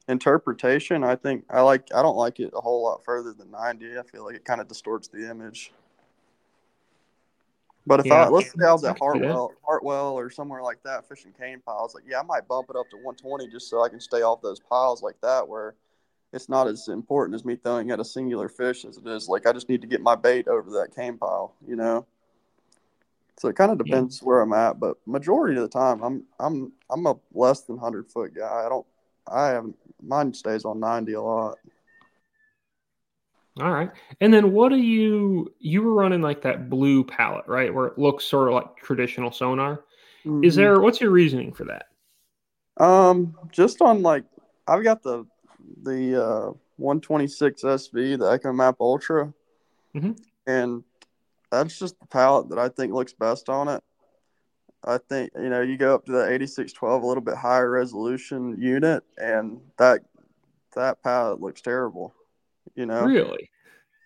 [0.06, 3.98] interpretation, I think I like I don't like it a whole lot further than 90.
[3.98, 5.72] I feel like it kind of distorts the image.
[7.86, 8.24] But if Yeah.
[8.24, 9.28] I let's say I was at can see that.
[9.28, 12.76] Hartwell, Hartwell or somewhere like that fishing cane piles, like yeah, I might bump it
[12.76, 15.74] up to 120 just so I can stay off those piles like that where
[16.32, 19.46] it's not as important as me throwing at a singular fish as it is like
[19.46, 22.06] I just need to get my bait over that cane pile, you know.
[23.38, 23.84] So it kind of Yeah.
[23.84, 27.78] depends where I'm at, but majority of the time I'm I'm I'm a less than
[27.78, 28.64] hundred foot guy.
[28.66, 28.86] I don't
[29.30, 31.58] I haven't mine stays on ninety a lot.
[33.58, 33.90] All right.
[34.20, 37.72] And then what do you you were running like that blue palette, right?
[37.72, 39.84] Where it looks sort of like traditional sonar.
[40.42, 40.56] Is Mhm.
[40.56, 41.86] there what's your reasoning for that?
[42.78, 44.24] um just on like
[44.68, 45.24] I've got the
[45.82, 49.32] the uh 126 SV, the Echo Map Ultra,
[49.94, 50.18] Mhm.
[50.46, 50.84] and
[51.50, 53.82] that's just the palette that I think looks best on it.
[54.84, 58.60] I think you know you go up to the 8612, a little bit higher resolution
[58.60, 60.02] unit, and that
[60.74, 62.14] that palette looks terrible.
[62.74, 63.50] You know, Really?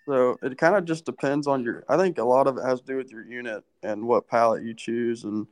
[0.07, 1.85] So it kind of just depends on your.
[1.89, 4.65] I think a lot of it has to do with your unit and what palette
[4.65, 5.25] you choose.
[5.25, 5.47] And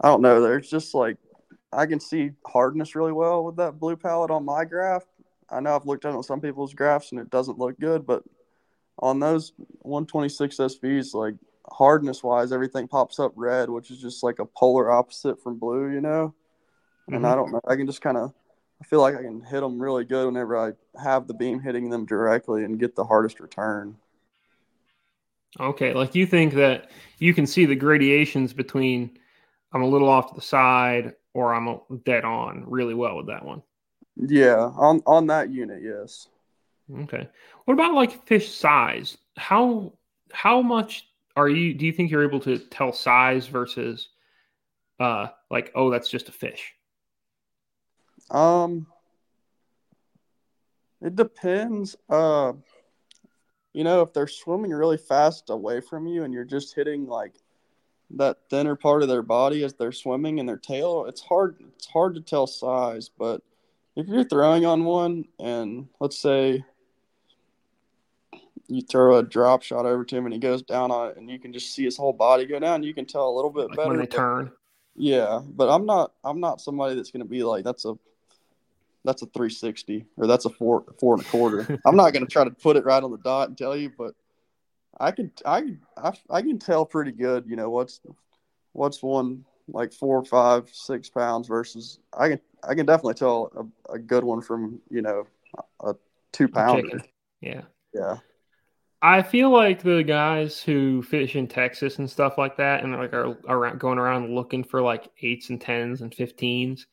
[0.00, 0.40] I don't know.
[0.40, 1.16] There's just like
[1.72, 5.04] I can see hardness really well with that blue palette on my graph.
[5.50, 8.06] I know I've looked at it on some people's graphs and it doesn't look good,
[8.06, 8.22] but
[8.98, 11.34] on those 126 SVs, like
[11.70, 15.90] hardness wise, everything pops up red, which is just like a polar opposite from blue,
[15.90, 16.34] you know.
[17.06, 17.38] And I mm-hmm.
[17.38, 17.60] don't know.
[17.66, 18.34] I can just kind of.
[18.80, 21.90] I feel like I can hit them really good whenever I have the beam hitting
[21.90, 23.96] them directly and get the hardest return.
[25.58, 29.18] Okay, like you think that you can see the gradations between
[29.72, 33.26] I'm a little off to the side or I'm a- dead on really well with
[33.26, 33.62] that one.
[34.16, 36.28] Yeah, on on that unit, yes.
[37.02, 37.28] Okay.
[37.64, 39.16] What about like fish size?
[39.36, 39.92] How
[40.32, 44.08] how much are you do you think you're able to tell size versus
[44.98, 46.74] uh like oh that's just a fish?
[48.30, 48.86] Um,
[51.00, 51.96] it depends.
[52.08, 52.52] Uh,
[53.72, 57.34] you know, if they're swimming really fast away from you and you're just hitting like
[58.10, 61.56] that thinner part of their body as they're swimming and their tail, it's hard.
[61.76, 63.10] It's hard to tell size.
[63.16, 63.42] But
[63.96, 66.64] if you're throwing on one and let's say
[68.66, 71.30] you throw a drop shot over to him and he goes down on it and
[71.30, 73.68] you can just see his whole body go down, you can tell a little bit
[73.68, 73.88] Like better.
[73.88, 74.52] when they turn.
[74.96, 76.12] yeah, but I'm not.
[76.24, 77.94] I'm not somebody that's going to be like that's a
[79.04, 81.80] that's a 360 or that's a four four and a quarter.
[81.86, 83.90] I'm not going to try to put it right on the dot and tell you,
[83.96, 84.14] but
[84.98, 87.44] I can I, I I can tell pretty good.
[87.46, 88.00] You know what's
[88.72, 93.94] what's one like four, five, six pounds versus I can I can definitely tell a,
[93.94, 95.26] a good one from you know
[95.80, 95.94] a
[96.32, 97.02] two pounder.
[97.40, 97.62] Yeah.
[97.94, 98.18] Yeah,
[99.00, 103.12] I feel like the guys who fish in Texas and stuff like that, and like
[103.12, 106.86] are around going around looking for like eights and tens and fifteens.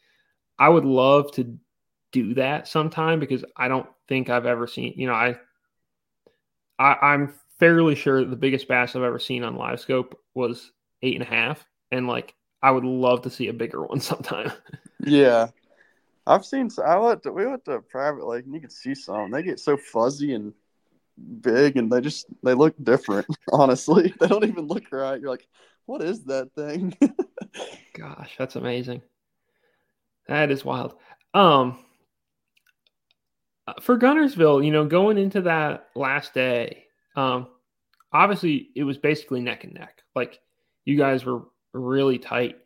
[0.58, 1.58] I would love to
[2.24, 4.94] do that sometime because I don't think I've ever seen.
[4.96, 5.38] You know, I,
[6.80, 11.16] I I'm fairly sure the biggest bass I've ever seen on live scope was eight
[11.16, 14.52] and a half, and like I would love to see a bigger one sometime.
[15.00, 15.48] yeah.
[16.28, 16.72] I've seen.
[16.84, 19.30] I went to, we went to a private lake and you could see some.
[19.30, 20.54] They get so fuzzy and
[21.42, 25.48] big and they just they look different honestly they don't even look right you're like
[25.86, 26.94] what is that thing
[27.94, 29.02] Gosh, that's amazing.
[30.28, 30.96] That is wild.
[31.34, 31.78] Um,
[33.82, 37.48] for Guntersville, you know, going into that last day, um,
[38.12, 40.04] obviously it was basically neck and neck.
[40.16, 40.40] Like
[40.86, 42.58] you guys were really tight.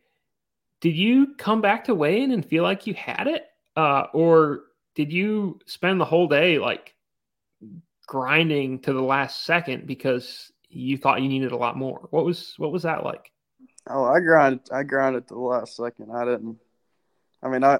[0.81, 3.45] Did you come back to weigh in and feel like you had it?
[3.75, 4.61] Uh, or
[4.95, 6.95] did you spend the whole day like
[8.07, 12.07] grinding to the last second because you thought you needed a lot more?
[12.11, 13.31] What was what was that like?
[13.87, 14.69] Oh, I grinded.
[14.71, 16.11] I grinded to the last second.
[16.11, 16.57] I didn't.
[17.41, 17.79] I mean, I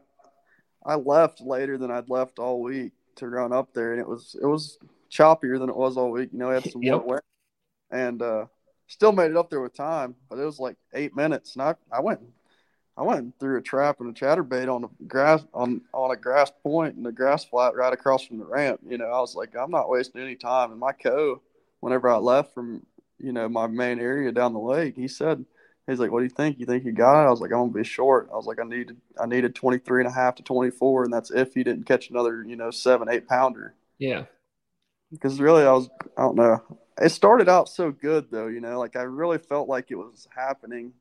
[0.85, 4.35] I left later than I'd left all week to run up there, and it was
[4.41, 4.77] it was
[5.11, 6.29] choppier than it was all week.
[6.31, 7.03] You know, I had some yep.
[7.05, 7.23] wet,
[7.91, 8.45] and uh,
[8.87, 11.75] still made it up there with time, but it was like eight minutes, and I,
[11.91, 12.21] I went
[12.99, 16.51] I went through a trap and a chatterbait on a grass on on a grass
[16.63, 18.81] point and a grass flat right across from the ramp.
[18.85, 20.71] You know, I was like, I'm not wasting any time.
[20.71, 21.41] And my co,
[21.79, 22.85] whenever I left from
[23.17, 25.45] you know my main area down the lake, he said
[25.89, 26.59] he's like, "What do you think?
[26.59, 28.59] You think you got it?" I was like, "I'm gonna be short." I was like,
[28.59, 31.85] "I needed I needed 23 and a half to 24, and that's if you didn't
[31.85, 34.25] catch another you know seven eight pounder." Yeah.
[35.11, 36.61] Because really, I was I don't know.
[37.01, 40.27] It started out so good though, you know, like I really felt like it was
[40.35, 40.93] happening.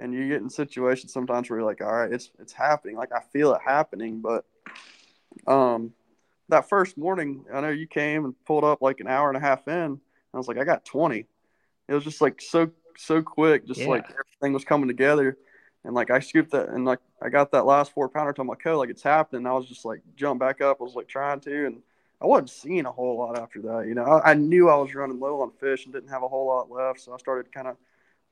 [0.00, 2.96] And you get in situations sometimes where you're like, all right, it's it's happening.
[2.96, 4.44] Like I feel it happening, but
[5.46, 5.92] um,
[6.48, 9.40] that first morning, I know you came and pulled up like an hour and a
[9.40, 10.00] half in.
[10.32, 11.26] I was like, I got 20.
[11.88, 13.88] It was just like so so quick, just yeah.
[13.88, 15.36] like everything was coming together.
[15.84, 18.54] And like I scooped that and like I got that last four pounder to my
[18.54, 19.46] co, like it's happening.
[19.46, 20.78] I was just like jump back up.
[20.80, 21.82] I was like trying to and
[22.20, 23.86] I wasn't seeing a whole lot after that.
[23.86, 26.28] You know, I, I, knew I was running low on fish and didn't have a
[26.28, 27.76] whole lot left, so I started kind of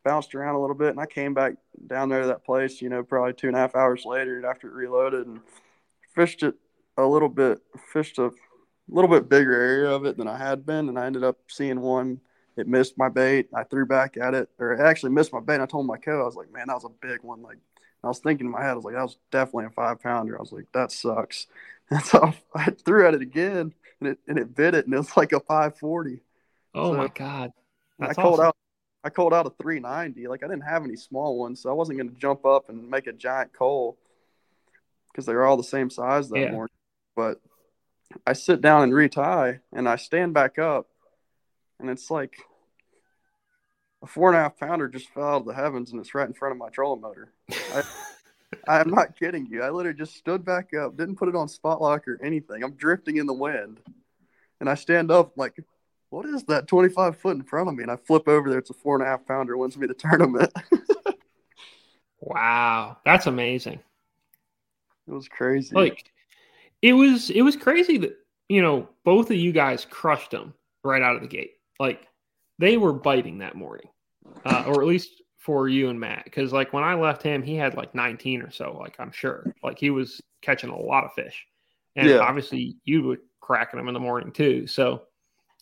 [0.05, 1.55] bounced around a little bit, and I came back
[1.87, 2.83] down there to that place.
[2.83, 5.40] You know, probably two and a half hours later after it reloaded and
[6.16, 6.57] fished it
[6.96, 7.61] a little bit,
[7.92, 8.33] fished a
[8.88, 11.81] little bit bigger area of it than I had been, and I ended up seeing
[11.81, 12.20] one
[12.56, 13.48] it missed my bait.
[13.54, 15.54] I threw back at it, or it actually missed my bait.
[15.54, 17.42] And I told my co, I was like, man, that was a big one.
[17.42, 17.58] Like,
[18.02, 20.36] I was thinking in my head, I was like, that was definitely a five pounder.
[20.36, 21.46] I was like, that sucks.
[21.88, 24.96] And so I threw at it again, and it and it bit it, and it
[24.96, 26.20] was like a five forty.
[26.74, 27.52] Oh so my god!
[28.00, 28.46] That's I called awesome.
[28.46, 28.56] out.
[29.04, 30.26] I called out a three ninety.
[30.26, 32.90] Like I didn't have any small ones, so I wasn't going to jump up and
[32.90, 33.98] make a giant coal
[35.12, 36.50] because they were all the same size that yeah.
[36.50, 36.74] morning.
[37.14, 37.40] But
[38.26, 40.88] I sit down and retie, and I stand back up,
[41.80, 42.36] and it's like
[44.02, 46.26] a four and a half pounder just fell out of the heavens and it's right
[46.26, 47.32] in front of my trolling motor.
[47.50, 47.82] I,
[48.68, 49.62] I'm not kidding you.
[49.62, 52.62] I literally just stood back up, didn't put it on spot lock or anything.
[52.62, 53.80] I'm drifting in the wind,
[54.60, 55.56] and I stand up like,
[56.10, 58.58] "What is that 25 foot in front of me?" And I flip over there.
[58.58, 59.56] It's a four and a half pounder.
[59.56, 60.52] Wins me the tournament.
[62.20, 63.80] wow, that's amazing.
[65.08, 65.74] It was crazy.
[65.74, 66.04] Like,
[66.82, 68.16] it was it was crazy that
[68.48, 71.55] you know both of you guys crushed them right out of the gate.
[71.78, 72.06] Like
[72.58, 73.88] they were biting that morning,
[74.44, 76.24] uh, or at least for you and Matt.
[76.24, 78.76] Because like when I left him, he had like 19 or so.
[78.78, 81.46] Like I'm sure, like he was catching a lot of fish,
[81.94, 82.18] and yeah.
[82.18, 84.66] obviously you were cracking them in the morning too.
[84.66, 85.02] So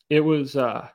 [0.09, 0.89] it was uh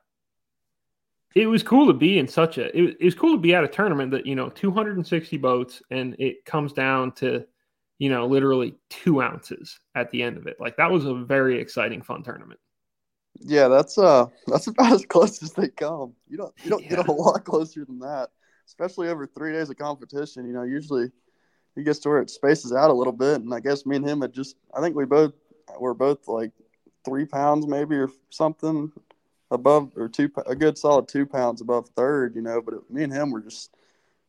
[1.35, 3.63] it was cool to be in such a it, it was cool to be at
[3.63, 7.45] a tournament that you know 260 boats and it comes down to
[7.97, 11.59] you know literally two ounces at the end of it like that was a very
[11.59, 12.59] exciting fun tournament
[13.41, 16.13] yeah, that's uh that's about as close as they come.
[16.27, 16.97] You don't you don't yeah.
[16.97, 18.29] get a lot closer than that,
[18.67, 20.45] especially over three days of competition.
[20.45, 21.11] You know, usually
[21.75, 24.07] he gets to where it spaces out a little bit, and I guess me and
[24.07, 25.33] him had just I think we both
[25.79, 26.51] were both like
[27.05, 28.91] three pounds maybe or something
[29.51, 32.35] above or two a good solid two pounds above third.
[32.35, 33.75] You know, but it, me and him were just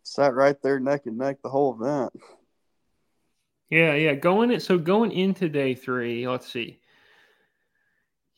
[0.02, 2.12] sat right there neck and neck the whole event.
[3.68, 4.14] Yeah, yeah.
[4.14, 6.79] Going it so going into day three, let's see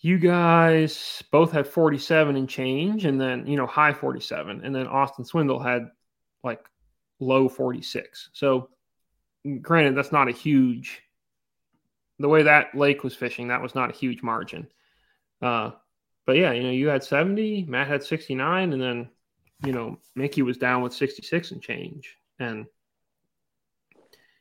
[0.03, 4.87] you guys both had 47 and change and then you know high 47 and then
[4.87, 5.91] austin swindle had
[6.45, 6.65] like
[7.21, 8.69] low 46 so
[9.61, 11.03] granted that's not a huge
[12.19, 14.69] the way that lake was fishing that was not a huge margin.
[15.41, 15.71] Uh
[16.27, 19.09] but yeah you know you had 70 matt had 69 and then
[19.65, 22.17] you know mickey was down with 66 and change.
[22.39, 22.67] And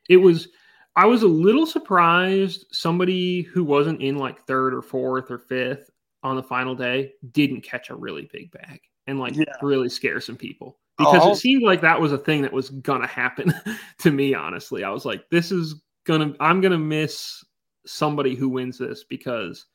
[0.10, 0.50] it was
[0.96, 5.90] I was a little surprised somebody who wasn't in like third or fourth or fifth
[6.24, 9.46] on the final day didn't catch a really big bag and like yeah.
[9.62, 11.32] really scare some people because oh.
[11.32, 13.54] it seemed like that was a thing that was gonna happen
[13.98, 17.44] to me honestly i was like this is gonna i'm gonna miss
[17.86, 19.66] somebody who wins this because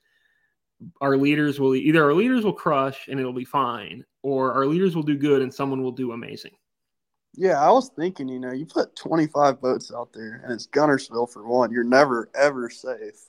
[1.01, 4.95] our leaders will either our leaders will crush and it'll be fine or our leaders
[4.95, 6.53] will do good and someone will do amazing
[7.37, 11.31] yeah, I was thinking, you know, you put 25 boats out there and it's Guntersville
[11.31, 11.71] for one.
[11.71, 13.29] You're never, ever safe.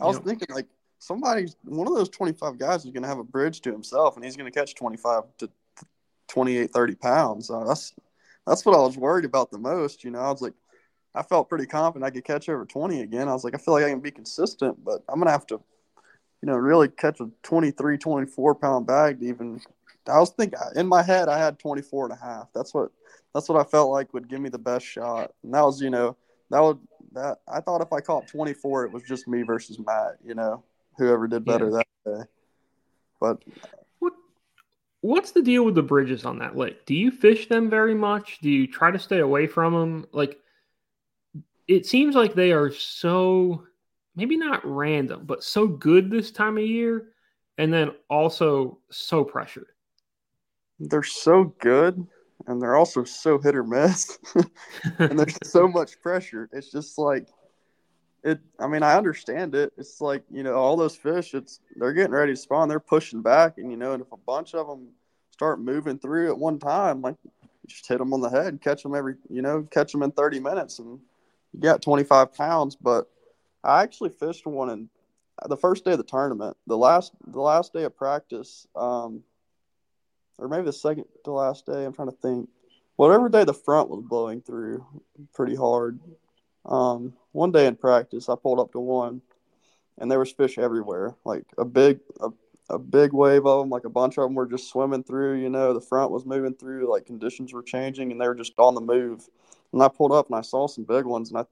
[0.00, 0.66] I was thinking, like,
[0.98, 4.24] somebody, one of those 25 guys is going to have a bridge to himself and
[4.24, 5.50] he's going to catch 25 to
[6.28, 7.46] 28, 30 pounds.
[7.48, 7.94] So that's
[8.46, 10.04] that's what I was worried about the most.
[10.04, 10.52] You know, I was like,
[11.14, 13.28] I felt pretty confident I could catch over 20 again.
[13.28, 15.46] I was like, I feel like I can be consistent, but I'm going to have
[15.46, 15.60] to,
[16.42, 19.60] you know, really catch a 23, 24 pound bag to even.
[20.06, 22.48] I was thinking in my head, I had 24 and a half.
[22.54, 22.90] That's what,
[23.34, 25.32] that's what I felt like would give me the best shot.
[25.42, 26.16] And that was, you know,
[26.50, 26.78] that would,
[27.12, 30.62] that I thought if I caught 24, it was just me versus Matt, you know,
[30.98, 31.78] whoever did better yeah.
[31.78, 32.24] that day.
[33.20, 33.42] But
[33.98, 34.12] what,
[35.00, 36.86] what's the deal with the bridges on that lake?
[36.86, 38.38] Do you fish them very much?
[38.40, 40.06] Do you try to stay away from them?
[40.12, 40.38] Like,
[41.66, 43.64] it seems like they are so
[44.16, 47.08] maybe not random, but so good this time of year,
[47.58, 49.68] and then also so pressured.
[50.78, 52.06] They're so good,
[52.46, 54.18] and they're also so hit or miss,
[54.98, 56.48] and there's so much pressure.
[56.52, 57.28] It's just like
[58.22, 58.40] it.
[58.58, 59.72] I mean, I understand it.
[59.76, 61.34] It's like you know, all those fish.
[61.34, 62.68] It's they're getting ready to spawn.
[62.68, 64.88] They're pushing back, and you know, and if a bunch of them
[65.32, 67.16] start moving through at one time, like
[67.66, 70.40] just hit them on the head, catch them every, you know, catch them in 30
[70.40, 71.00] minutes, and
[71.52, 73.10] you got 25 pounds, but
[73.62, 74.88] I actually fished one in
[75.46, 76.56] the first day of the tournament.
[76.66, 79.22] The last the last day of practice, um,
[80.38, 81.84] or maybe the second to last day.
[81.84, 82.48] I'm trying to think.
[82.96, 84.86] Whatever day the front was blowing through
[85.32, 85.98] pretty hard.
[86.64, 89.20] Um, one day in practice, I pulled up to one,
[89.98, 91.14] and there was fish everywhere.
[91.24, 92.30] Like a big a,
[92.70, 93.70] a big wave of them.
[93.70, 95.40] Like a bunch of them were just swimming through.
[95.40, 96.90] You know, the front was moving through.
[96.90, 99.28] Like conditions were changing, and they were just on the move.
[99.72, 101.44] And I pulled up and I saw some big ones, and I,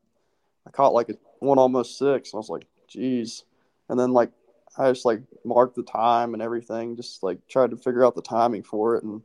[0.67, 2.33] I caught like a one almost six.
[2.33, 3.45] I was like, geez.
[3.89, 4.31] And then like
[4.77, 8.23] I just like marked the time and everything, just like tried to figure out the
[8.23, 9.05] timing for it.
[9.05, 9.23] And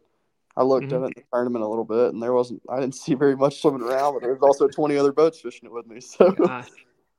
[0.56, 1.04] I looked mm-hmm.
[1.04, 2.62] at it in the tournament a little bit, and there wasn't.
[2.70, 5.68] I didn't see very much swimming around, but there was also 20 other boats fishing
[5.68, 6.00] it with me.
[6.02, 6.64] So yeah,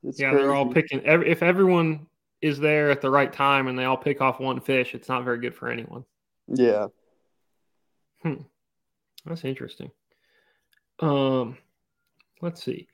[0.02, 1.00] yeah they're all picking.
[1.04, 2.06] Every, if everyone
[2.40, 5.24] is there at the right time and they all pick off one fish, it's not
[5.24, 6.04] very good for anyone.
[6.46, 6.86] Yeah.
[8.22, 8.42] Hmm.
[9.24, 9.90] That's interesting.
[11.00, 11.58] Um,
[12.40, 12.88] let's see.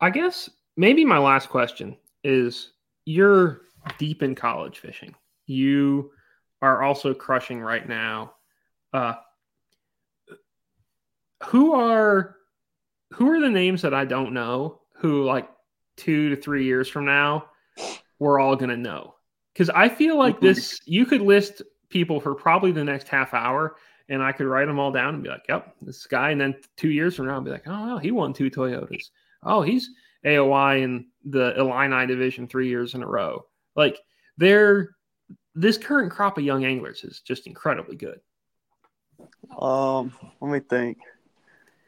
[0.00, 2.72] I guess maybe my last question is
[3.04, 3.62] you're
[3.98, 5.14] deep in college fishing.
[5.46, 6.10] You
[6.62, 8.34] are also crushing right now.
[8.92, 9.14] Uh,
[11.44, 12.36] who are
[13.12, 15.48] who are the names that I don't know who like
[15.96, 17.46] two to three years from now
[18.18, 19.14] we're all gonna know?
[19.52, 20.46] Because I feel like mm-hmm.
[20.46, 23.76] this you could list people for probably the next half hour
[24.08, 26.54] and I could write them all down and be like, "Yep, this guy." And then
[26.76, 29.10] two years from now, I'll be like, "Oh, well, he won two Toyotas.
[29.42, 29.90] Oh, he's
[30.24, 33.46] AOY in the Illini division three years in a row."
[33.76, 34.00] Like,
[34.36, 34.94] they're
[35.54, 38.20] this current crop of young anglers is just incredibly good.
[39.58, 40.98] Um, let me think.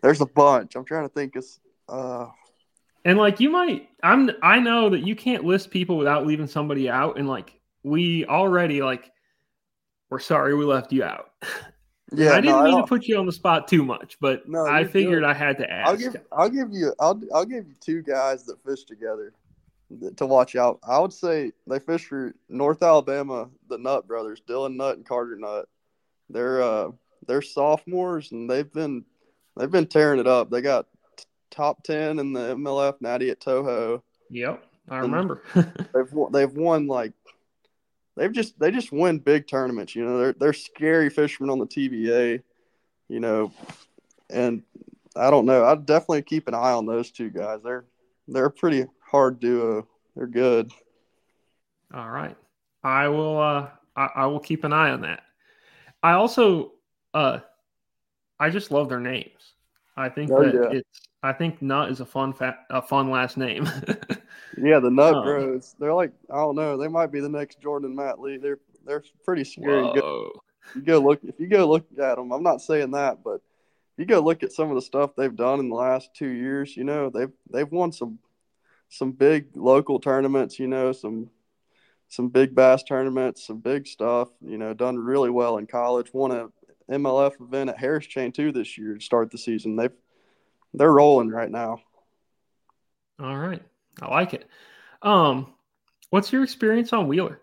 [0.02, 0.76] There's a bunch.
[0.76, 1.36] I'm trying to think.
[1.36, 1.58] Is
[1.88, 2.26] uh,
[3.04, 3.88] and like you might.
[4.02, 4.30] I'm.
[4.42, 8.82] I know that you can't list people without leaving somebody out, and like we already
[8.82, 9.10] like.
[10.08, 11.30] We're sorry we left you out.
[12.12, 14.48] Yeah, I didn't no, mean I to put you on the spot too much, but
[14.48, 15.28] no, I figured good.
[15.28, 15.88] I had to ask.
[15.88, 19.32] I'll give I'll give you I'll I'll give you two guys that fish together
[20.16, 20.80] to watch out.
[20.86, 25.36] I would say they fish for North Alabama, the Nutt brothers, Dylan Nutt and Carter
[25.36, 25.66] Nutt.
[26.28, 26.90] They're uh
[27.26, 29.04] they're sophomores and they've been
[29.56, 30.50] they've been tearing it up.
[30.50, 30.86] They got
[31.50, 34.02] top ten in the MLF Natty at Toho.
[34.30, 35.42] Yep, I remember.
[35.54, 37.12] they've they've won like
[38.16, 39.94] they've just they just win big tournaments.
[39.94, 42.42] You know, they're they're scary fishermen on the TBA.
[43.08, 43.52] You know,
[44.30, 44.64] and
[45.14, 45.64] I don't know.
[45.64, 47.60] I'd definitely keep an eye on those two guys.
[47.62, 47.84] They're
[48.26, 49.86] they're a pretty hard duo.
[50.14, 50.70] They're good.
[51.94, 52.36] All right,
[52.82, 53.38] I will.
[53.38, 55.22] uh I, I will keep an eye on that.
[56.02, 56.72] I also,
[57.14, 57.40] uh
[58.38, 59.54] I just love their names.
[59.96, 60.78] I think oh, that yeah.
[60.78, 61.00] it's.
[61.22, 63.64] I think Nutt is a fun, fa- a fun last name.
[64.58, 65.74] yeah, the Nutt um, Bros.
[65.78, 66.76] They're like I don't know.
[66.76, 68.36] They might be the next Jordan Matt Lee.
[68.36, 69.86] They're they're pretty scary.
[69.86, 70.42] You go,
[70.74, 72.32] you go look if you go look at them.
[72.32, 73.40] I'm not saying that, but
[73.96, 76.76] you go look at some of the stuff they've done in the last two years.
[76.76, 78.18] You know, they've they've won some
[78.88, 80.58] some big local tournaments.
[80.58, 81.30] You know, some
[82.08, 84.28] some big bass tournaments, some big stuff.
[84.40, 86.12] You know, done really well in college.
[86.12, 86.48] Won a
[86.90, 89.76] MLF event at Harris Chain too this year to start the season.
[89.76, 89.92] They've
[90.74, 91.80] they're rolling right now.
[93.18, 93.62] All right,
[94.00, 94.46] I like it.
[95.02, 95.54] Um,
[96.10, 97.40] what's your experience on Wheeler?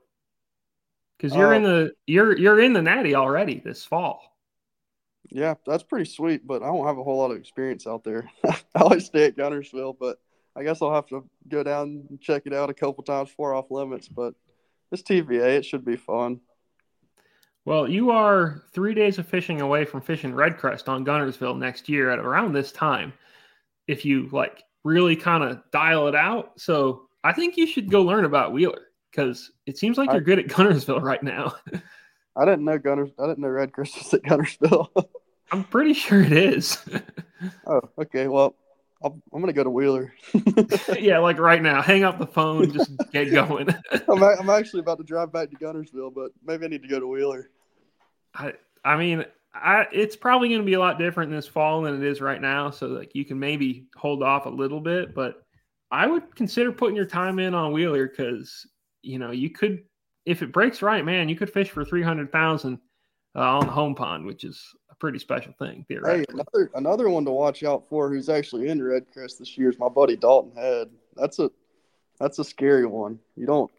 [1.18, 4.22] Because you're uh, in the you're you're in the Natty already this fall.
[5.30, 8.30] Yeah, that's pretty sweet, but I don't have a whole lot of experience out there.
[8.46, 10.20] I always stay at Guntersville, but
[10.56, 13.54] I guess I'll have to go down and check it out a couple times for
[13.54, 14.08] off limits.
[14.08, 14.34] But
[14.92, 16.40] this TVA, it should be fun.
[17.66, 22.12] Well, you are three days of fishing away from fishing Redcrest on Guntersville next year
[22.12, 23.14] at around this time.
[23.88, 26.60] If you like really kind of dial it out.
[26.60, 30.40] So I think you should go learn about Wheeler because it seems like you're good
[30.40, 31.56] at Guntersville right now.
[32.36, 33.12] I didn't know Gunners.
[33.20, 35.06] I didn't know Redcrest was at Guntersville.
[35.52, 36.84] I'm pretty sure it is.
[37.68, 38.28] oh, okay.
[38.28, 38.56] Well,
[39.04, 40.14] i am gonna go to Wheeler.
[41.00, 41.82] yeah, like right now.
[41.82, 42.72] Hang up the phone.
[42.72, 43.70] Just get going.
[43.92, 47.00] I'm, I'm actually about to drive back to Guntersville, but maybe I need to go
[47.00, 47.50] to Wheeler.
[48.34, 48.54] I
[48.86, 52.08] I mean, I it's probably going to be a lot different this fall than it
[52.08, 52.72] is right now.
[52.72, 55.44] So like you can maybe hold off a little bit, but
[55.92, 58.66] I would consider putting your time in on Wheeler because
[59.02, 59.84] you know you could
[60.26, 62.80] if it breaks right, man, you could fish for three hundred thousand
[63.36, 64.64] uh, on the home pond, which is
[64.94, 65.86] a pretty special thing.
[65.90, 69.80] Hey, another another one to watch out for who's actually in Redcrest this year is
[69.80, 70.90] my buddy Dalton Head.
[71.16, 71.52] That's a
[72.20, 73.20] that's a scary one.
[73.36, 73.72] You don't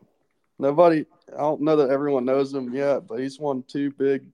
[0.59, 4.27] nobody I don't know that everyone knows him yet, but he's won two big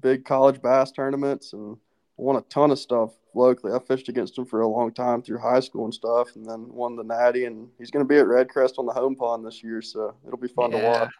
[0.00, 1.76] big college bass tournaments and
[2.16, 3.72] won a ton of stuff locally.
[3.72, 6.68] I fished against him for a long time through high school and stuff, and then
[6.68, 7.44] won the Natty.
[7.44, 10.38] And he's going to be at Redcrest on the home pond this year, so it'll
[10.38, 10.80] be fun yeah.
[10.80, 11.12] to watch.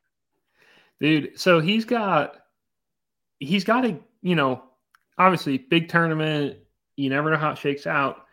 [1.00, 2.36] Dude, so he's got
[3.38, 4.64] he's got a you know
[5.18, 6.58] obviously big tournament.
[6.96, 8.24] You never know how it shakes out.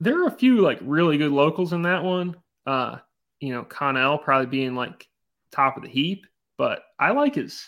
[0.00, 2.36] There are a few like really good locals in that one.
[2.66, 2.98] Uh,
[3.40, 5.08] you know, Connell probably being like
[5.50, 6.26] top of the heap,
[6.56, 7.64] but I like his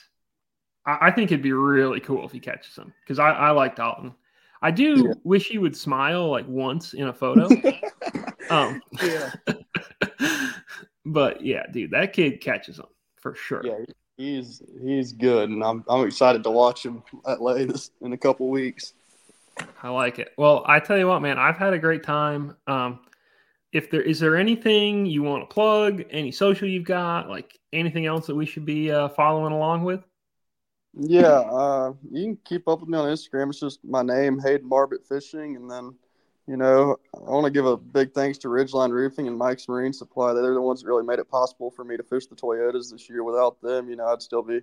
[0.86, 3.76] I, I think it'd be really cool if he catches him because I, I like
[3.76, 4.14] Dalton.
[4.62, 5.14] I do yeah.
[5.24, 7.48] wish he would smile like once in a photo.
[8.50, 9.32] um, yeah.
[11.04, 13.62] but yeah, dude, that kid catches them for sure.
[13.64, 13.84] Yeah,
[14.16, 18.48] he's he's good, and I'm I'm excited to watch him at this in a couple
[18.48, 18.94] weeks.
[19.82, 20.32] I like it.
[20.36, 22.56] Well, I tell you what, man, I've had a great time.
[22.66, 23.00] Um,
[23.72, 28.06] if there is there anything you want to plug, any social you've got, like anything
[28.06, 30.00] else that we should be uh, following along with?
[30.96, 33.50] Yeah, uh, you can keep up with me on Instagram.
[33.50, 35.94] It's just my name, Hayden Marbut Fishing, and then
[36.46, 39.92] you know I want to give a big thanks to Ridgeline Roofing and Mike's Marine
[39.92, 40.32] Supply.
[40.32, 43.08] They're the ones that really made it possible for me to fish the Toyotas this
[43.08, 43.24] year.
[43.24, 44.60] Without them, you know, I'd still be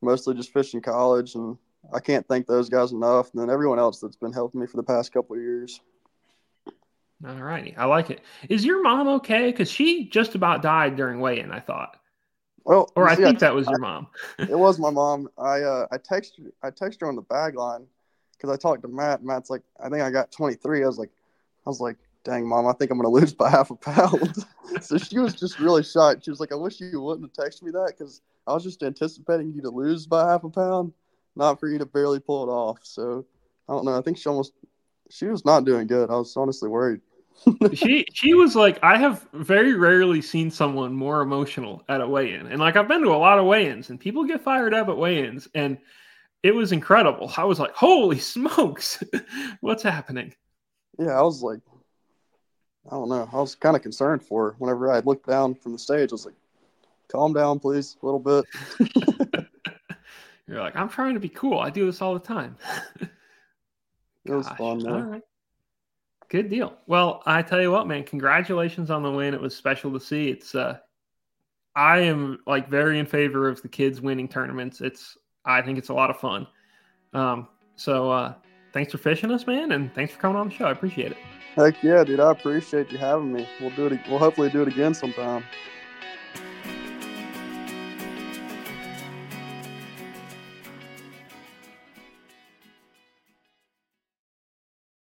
[0.00, 1.56] mostly just fishing college, and
[1.92, 3.30] I can't thank those guys enough.
[3.32, 5.80] And then everyone else that's been helping me for the past couple of years.
[7.26, 8.20] All righty, I like it.
[8.48, 9.46] Is your mom okay?
[9.46, 11.52] Because she just about died during weigh-in.
[11.52, 11.96] I thought.
[12.64, 14.08] Well, or I think I, that was your mom.
[14.38, 15.28] it was my mom.
[15.38, 17.86] I uh, I texted I texted her on the bag line
[18.42, 19.24] because I talked to Matt.
[19.24, 20.82] Matt's like, I think I got 23.
[20.82, 21.10] I was like,
[21.64, 24.44] I was like, dang, mom, I think I'm gonna lose by half a pound.
[24.82, 26.24] so she was just really shocked.
[26.24, 28.82] She was like, I wish you wouldn't have texted me that because I was just
[28.82, 30.92] anticipating you to lose by half a pound,
[31.36, 32.80] not for you to barely pull it off.
[32.82, 33.24] So
[33.68, 33.96] I don't know.
[33.96, 34.52] I think she almost
[35.08, 36.10] she was not doing good.
[36.10, 37.00] I was honestly worried
[37.74, 42.46] she she was like, I have very rarely seen someone more emotional at a weigh-in,
[42.46, 44.96] and like I've been to a lot of weigh-ins, and people get fired up at
[44.96, 45.78] weigh-ins, and
[46.42, 47.32] it was incredible.
[47.36, 49.02] I was like, holy smokes,
[49.60, 50.34] what's happening?
[50.98, 51.60] Yeah, I was like,
[52.86, 53.28] I don't know.
[53.32, 54.56] I was kind of concerned for her.
[54.58, 56.34] Whenever I looked down from the stage, I was like,
[57.10, 58.44] calm down, please, a little bit.
[60.48, 61.58] You're like, I'm trying to be cool.
[61.58, 62.56] I do this all the time.
[63.00, 64.92] it was fun, man.
[64.92, 65.22] All right.
[66.28, 66.76] Good deal.
[66.86, 69.34] Well, I tell you what, man, congratulations on the win.
[69.34, 70.28] It was special to see.
[70.28, 70.78] It's uh
[71.76, 74.80] I am like very in favor of the kids winning tournaments.
[74.80, 76.46] It's I think it's a lot of fun.
[77.14, 78.34] Um so uh
[78.72, 80.66] thanks for fishing us, man, and thanks for coming on the show.
[80.66, 81.18] I appreciate it.
[81.56, 82.20] Heck yeah, dude.
[82.20, 83.46] I appreciate you having me.
[83.60, 85.44] We'll do it we'll hopefully do it again sometime.